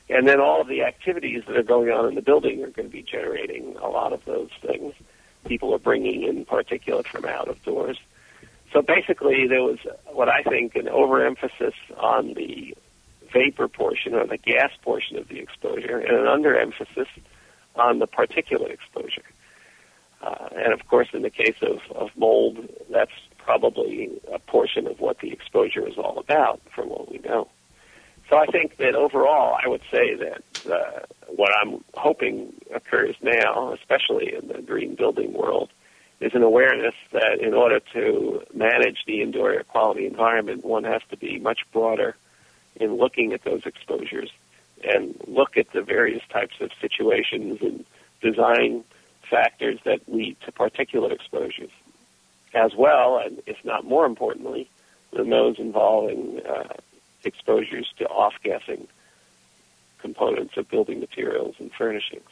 [0.10, 2.88] And then all of the activities that are going on in the building are going
[2.88, 4.94] to be generating a lot of those things.
[5.46, 8.00] People are bringing in particulate from out of doors.
[8.72, 9.80] So basically, there was
[10.12, 12.76] what I think an overemphasis on the
[13.32, 17.08] vapor portion or the gas portion of the exposure, and an underemphasis
[17.76, 19.24] on the particulate exposure.
[20.22, 22.58] Uh, and of course, in the case of, of mold,
[22.90, 27.48] that's probably a portion of what the exposure is all about, from what we know.
[28.30, 33.74] So I think that overall, I would say that uh, what I'm hoping occurs now,
[33.74, 35.70] especially in the green building world,
[36.20, 41.02] is an awareness that in order to manage the indoor air quality environment, one has
[41.10, 42.16] to be much broader
[42.76, 44.32] in looking at those exposures
[44.84, 47.86] and look at the various types of situations and
[48.22, 48.84] design
[49.30, 51.72] factors that lead to particulate exposures,
[52.54, 54.70] as well, and if not more importantly,
[55.12, 56.74] than those involving uh,
[57.24, 58.88] exposures to off-gassing
[60.00, 62.30] components of building materials and furnishings.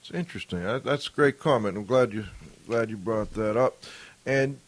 [0.00, 0.62] It's interesting.
[0.62, 1.76] That's a great comment.
[1.76, 2.24] I'm glad you
[2.66, 3.82] glad you brought that up.
[4.26, 4.58] And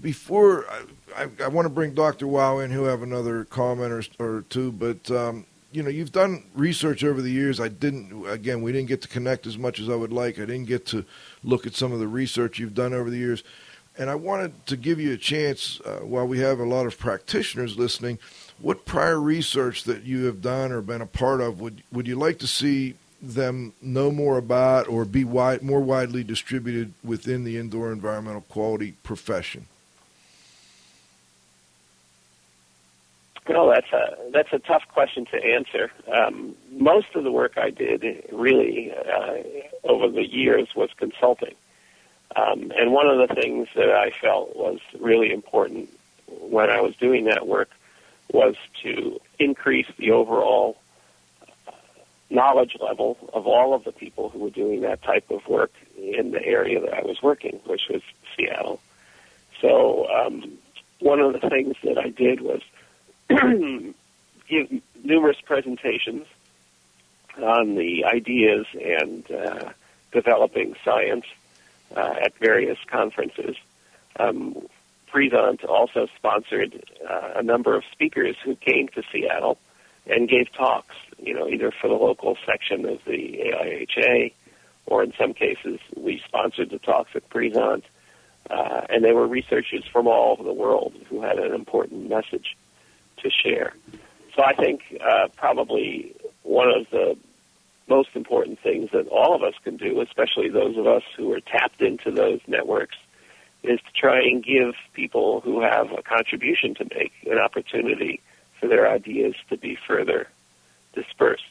[0.00, 2.26] before I, I, I want to bring Dr.
[2.26, 6.44] Wow in, who have another comment or, or two, but um, you know, you've done
[6.54, 7.58] research over the years.
[7.58, 10.38] I didn't, again, we didn't get to connect as much as I would like.
[10.38, 11.04] I didn't get to
[11.42, 13.42] look at some of the research you've done over the years.
[13.98, 16.98] And I wanted to give you a chance, uh, while we have a lot of
[16.98, 18.18] practitioners listening,
[18.58, 22.16] what prior research that you have done or been a part of would would you
[22.16, 27.56] like to see them know more about or be wide, more widely distributed within the
[27.56, 29.66] indoor environmental quality profession?
[33.48, 35.90] Well, that's a that's a tough question to answer.
[36.12, 39.38] Um, most of the work I did, really, uh,
[39.84, 41.54] over the years, was consulting.
[42.36, 45.90] Um, and one of the things that I felt was really important
[46.28, 47.70] when I was doing that work
[48.32, 50.78] was to increase the overall
[52.32, 56.30] knowledge level of all of the people who were doing that type of work in
[56.30, 58.02] the area that I was working, which was
[58.36, 58.80] Seattle.
[59.60, 60.58] So um,
[61.00, 62.62] one of the things that I did was
[64.48, 66.26] give numerous presentations
[67.40, 69.70] on the ideas and uh,
[70.12, 71.24] developing science
[71.96, 73.56] uh, at various conferences.
[74.18, 74.66] Um,
[75.68, 79.58] also sponsored uh, a number of speakers who came to Seattle
[80.06, 84.32] and gave talks, you know, either for the local section of the AIHA
[84.86, 87.82] or in some cases we sponsored the talks at Prezant.
[88.50, 92.56] Uh, and they were researchers from all over the world who had an important message
[93.18, 93.72] to share.
[94.34, 97.16] So I think uh, probably one of the
[97.88, 101.40] most important things that all of us can do, especially those of us who are
[101.40, 102.96] tapped into those networks,
[103.62, 108.20] is to try and give people who have a contribution to make an opportunity
[108.58, 110.28] for their ideas to be further
[110.92, 111.44] dispersed.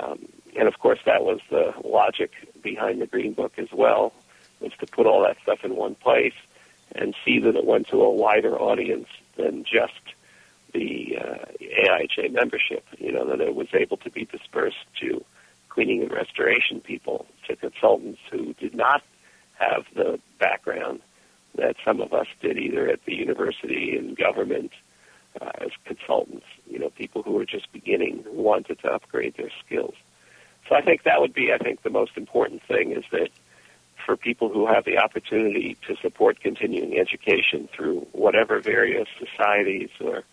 [0.00, 2.32] Um, and of course, that was the logic
[2.62, 4.12] behind the Green Book as well,
[4.60, 6.34] was to put all that stuff in one place
[6.94, 10.00] and see that it went to a wider audience than just
[10.72, 12.84] the uh, AIHA membership.
[12.98, 15.24] You know that it was able to be dispersed to
[15.68, 19.02] cleaning and restoration people, to consultants who did not
[19.58, 21.00] have the background
[21.54, 24.72] that some of us did, either at the university and government
[25.40, 26.46] uh, as consultants.
[26.68, 29.94] You know, people who were just beginning who wanted to upgrade their skills.
[30.68, 33.30] So I think that would be, I think, the most important thing is that
[34.04, 40.24] for people who have the opportunity to support continuing education through whatever various societies or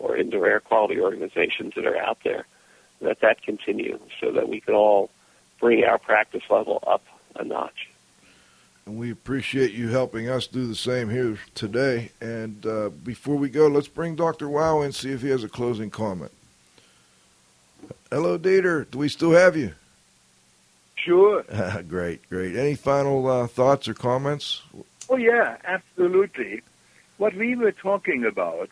[0.00, 2.46] or indoor air quality organizations that are out there,
[3.00, 5.10] that that continue so that we can all
[5.60, 7.02] bring our practice level up
[7.36, 7.88] a notch.
[8.86, 12.10] And we appreciate you helping us do the same here today.
[12.20, 14.48] And uh, before we go, let's bring Dr.
[14.48, 16.32] Wow in see if he has a closing comment.
[18.10, 18.90] Hello, Dieter.
[18.90, 19.74] Do we still have you?
[20.96, 21.42] Sure.
[21.88, 22.56] great, great.
[22.56, 24.62] Any final uh, thoughts or comments?
[25.08, 26.62] Oh, yeah, absolutely.
[27.18, 28.70] What we were talking about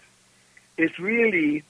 [0.76, 1.62] is really,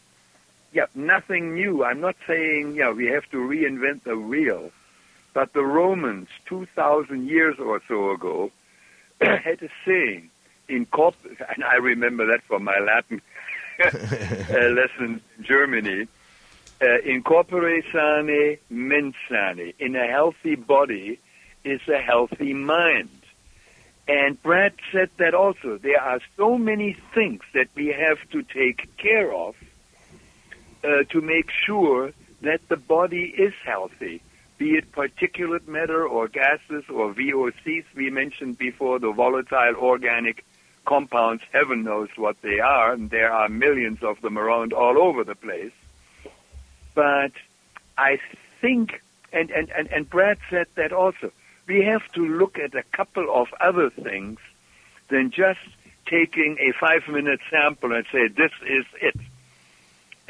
[0.73, 1.85] yeah, nothing new.
[1.85, 4.71] I'm not saying, yeah, we have to reinvent the wheel,
[5.35, 8.51] but the Romans, 2,000 years or so ago,
[9.21, 10.31] had a saying,
[10.69, 11.17] in corp-
[11.55, 13.21] and I remember that from my Latin
[13.83, 16.09] uh, lesson in Germany,
[16.81, 19.73] uh, in corpore sane, mens sane.
[19.79, 21.19] In a healthy body
[21.65, 23.09] is a healthy mind.
[24.09, 25.79] And Brad said that also.
[25.79, 29.55] There are so many things that we have to take care of
[30.83, 34.21] uh, to make sure that the body is healthy,
[34.63, 40.45] be it particulate matter or gases or VOCs we mentioned before, the volatile organic
[40.85, 45.25] compounds, heaven knows what they are, and there are millions of them around all over
[45.25, 45.73] the place.
[46.95, 47.33] But
[47.99, 48.21] I
[48.61, 49.03] think,
[49.33, 51.33] and, and, and, and Brad said that also,
[51.67, 54.39] we have to look at a couple of other things
[55.09, 55.67] than just
[56.07, 59.17] taking a five minute sample and say, this is it.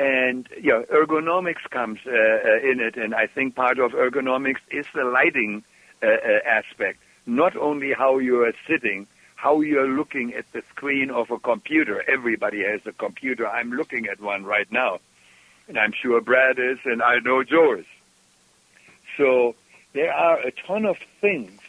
[0.03, 4.63] And, you know, ergonomics comes uh, uh, in it, and I think part of ergonomics
[4.69, 5.63] is the lighting
[6.03, 6.99] uh, uh, aspect.
[7.25, 9.07] Not only how you are sitting,
[9.37, 12.03] how you are looking at the screen of a computer.
[12.09, 13.47] Everybody has a computer.
[13.47, 14.99] I'm looking at one right now.
[15.69, 17.87] And I'm sure Brad is, and I know yours.
[19.17, 19.55] So
[19.93, 21.61] there are a ton of things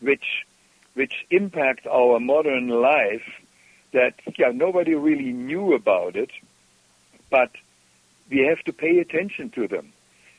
[0.00, 0.46] which
[0.94, 3.28] which impact our modern life
[3.92, 6.30] that yeah nobody really knew about it,
[7.30, 7.50] but
[8.30, 9.92] we have to pay attention to them.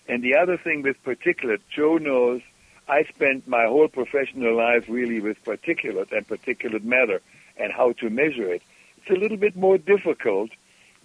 [0.08, 2.42] And the other thing with particulate, Joe knows
[2.88, 7.22] I spent my whole professional life really with particulate and particulate matter
[7.58, 8.62] and how to measure it.
[8.98, 10.52] It's a little bit more difficult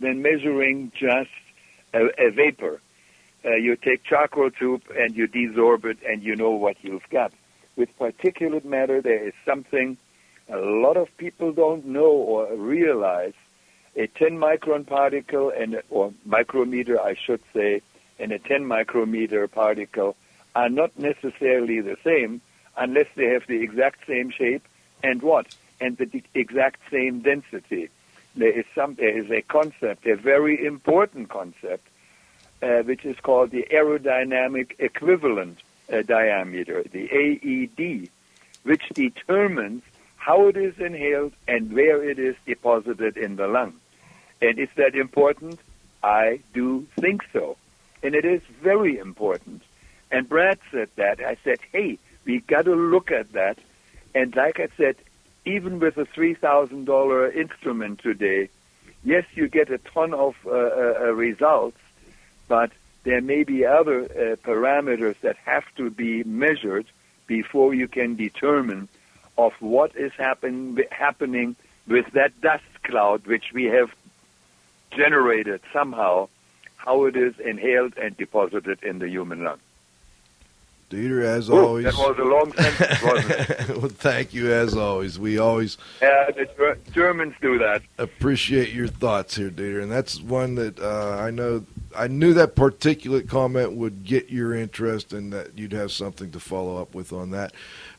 [0.01, 1.31] than measuring just
[1.95, 2.81] a, a vapor
[3.47, 7.33] uh, you take charcoal tube and you desorb it and you know what you've got.
[7.77, 9.97] With particulate matter, there is something
[10.49, 13.35] a lot of people don't know or realize.
[13.97, 17.81] A 10 micron particle and or micrometer, I should say,
[18.19, 20.17] and a 10 micrometer particle
[20.55, 22.41] are not necessarily the same
[22.77, 24.63] unless they have the exact same shape
[25.03, 25.47] and what
[25.81, 27.89] and the exact same density.
[28.35, 31.89] There is some there is a concept, a very important concept
[32.63, 35.59] uh, which is called the aerodynamic equivalent
[35.93, 38.11] uh, diameter, the AED,
[38.63, 39.83] which determines
[40.17, 43.75] how it is inhaled and where it is deposited in the lung.
[44.41, 45.59] And is that important?
[46.03, 47.57] I do think so.
[48.03, 49.63] And it is very important.
[50.11, 51.21] And Brad said that.
[51.21, 53.59] I said, hey, we got to look at that.
[54.15, 54.97] And like I said,
[55.45, 58.49] even with a $3,000 instrument today,
[59.05, 61.79] yes, you get a ton of uh, uh, results,
[62.49, 62.71] but
[63.05, 66.87] there may be other uh, parameters that have to be measured
[67.27, 68.89] before you can determine
[69.39, 71.57] of what is happen, happening
[71.87, 73.91] with that dust cloud which we have
[74.93, 76.29] generated somehow,
[76.77, 79.59] how it is inhaled and deposited in the human lung.
[80.89, 81.85] Dieter, as Ooh, always.
[81.85, 83.69] that was a long sentence, wasn't it?
[83.77, 85.19] well, thank you, as always.
[85.19, 87.83] We always Yeah, the Ger- Germans do that.
[87.99, 91.65] appreciate your thoughts here, Dieter, and that's one that uh, I know.
[91.97, 96.39] I knew that particulate comment would get your interest, and that you'd have something to
[96.39, 97.53] follow up with on that.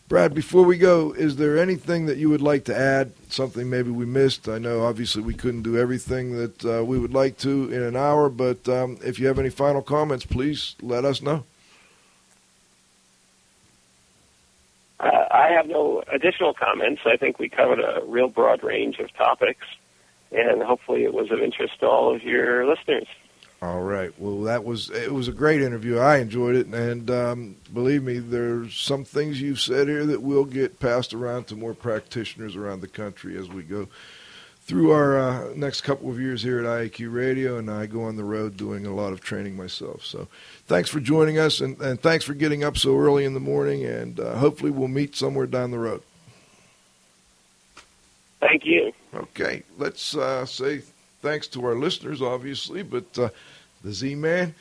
[0.08, 3.12] Brad, before we go, is there anything that you would like to add?
[3.30, 4.48] Something maybe we missed?
[4.48, 7.98] I know, obviously, we couldn't do everything that uh, we would like to in an
[7.98, 11.44] hour, but um, if you have any final comments, please let us know.
[15.00, 17.02] I have no additional comments.
[17.06, 19.66] I think we covered a real broad range of topics,
[20.32, 23.08] and hopefully it was of interest to all of your listeners.
[23.60, 24.14] All right.
[24.20, 25.12] Well, that was it.
[25.12, 25.98] Was a great interview.
[25.98, 30.46] I enjoyed it, and um, believe me, there's some things you've said here that will
[30.46, 33.88] get passed around to more practitioners around the country as we go
[34.62, 38.16] through our uh, next couple of years here at IAQ Radio, and I go on
[38.16, 40.06] the road doing a lot of training myself.
[40.06, 40.28] So,
[40.68, 43.86] thanks for joining us, and, and thanks for getting up so early in the morning,
[43.86, 46.04] and uh, hopefully we'll meet somewhere down the road.
[48.40, 48.92] Thank you.
[49.16, 50.84] Okay, let's uh, say
[51.22, 53.30] thanks to our listeners, obviously, but uh,
[53.84, 54.56] the Z Man,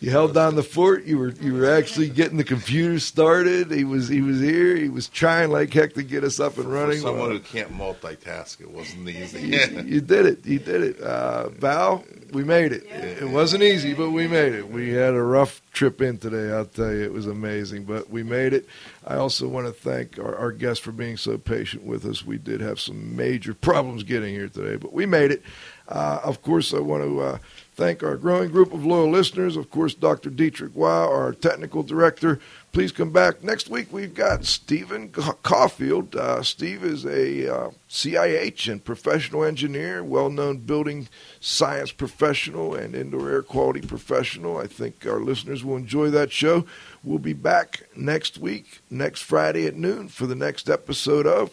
[0.00, 1.04] you held down the fort.
[1.04, 3.70] You were you were actually getting the computer started.
[3.70, 4.74] He was he was here.
[4.76, 7.00] He was trying like heck to get us up and running.
[7.00, 7.18] For running.
[7.20, 9.40] someone Uh, who can't multitask, it wasn't easy.
[9.40, 10.44] you, you did it.
[10.44, 11.00] You did it.
[11.00, 12.84] Uh, Val, we made it.
[12.90, 14.68] It wasn't easy, but we made it.
[14.68, 17.02] We had a rough trip in today, I'll tell you.
[17.04, 18.66] It was amazing, but we made it.
[19.06, 22.24] I also want to thank our, our guests for being so patient with us.
[22.26, 25.42] We did have some major problems getting here today, but we made it.
[25.88, 27.38] Uh, of course, I want to uh,
[27.74, 29.56] thank our growing group of loyal listeners.
[29.56, 30.30] Of course, Dr.
[30.30, 32.40] Dietrich Wow, our technical director.
[32.72, 33.92] Please come back next week.
[33.92, 36.16] We've got Stephen Ca- Caulfield.
[36.16, 41.08] Uh, Steve is a uh, CIH and professional engineer, well-known building
[41.40, 44.56] science professional and indoor air quality professional.
[44.58, 46.64] I think our listeners will enjoy that show.
[47.04, 51.50] We'll be back next week, next Friday at noon, for the next episode of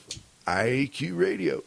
[0.47, 1.63] IAQ Radio.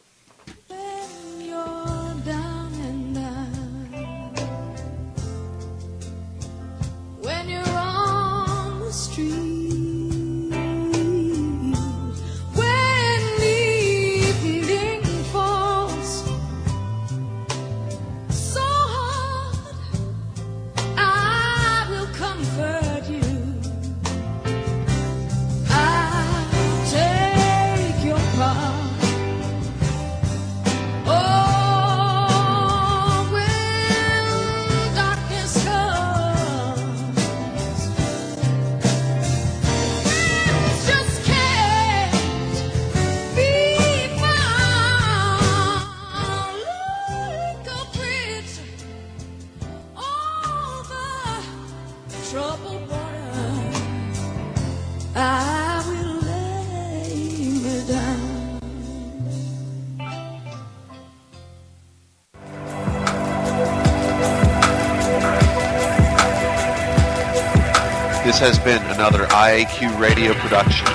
[68.44, 70.86] Has been another IAQ radio production.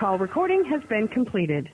[0.00, 1.70] Call recording has been completed.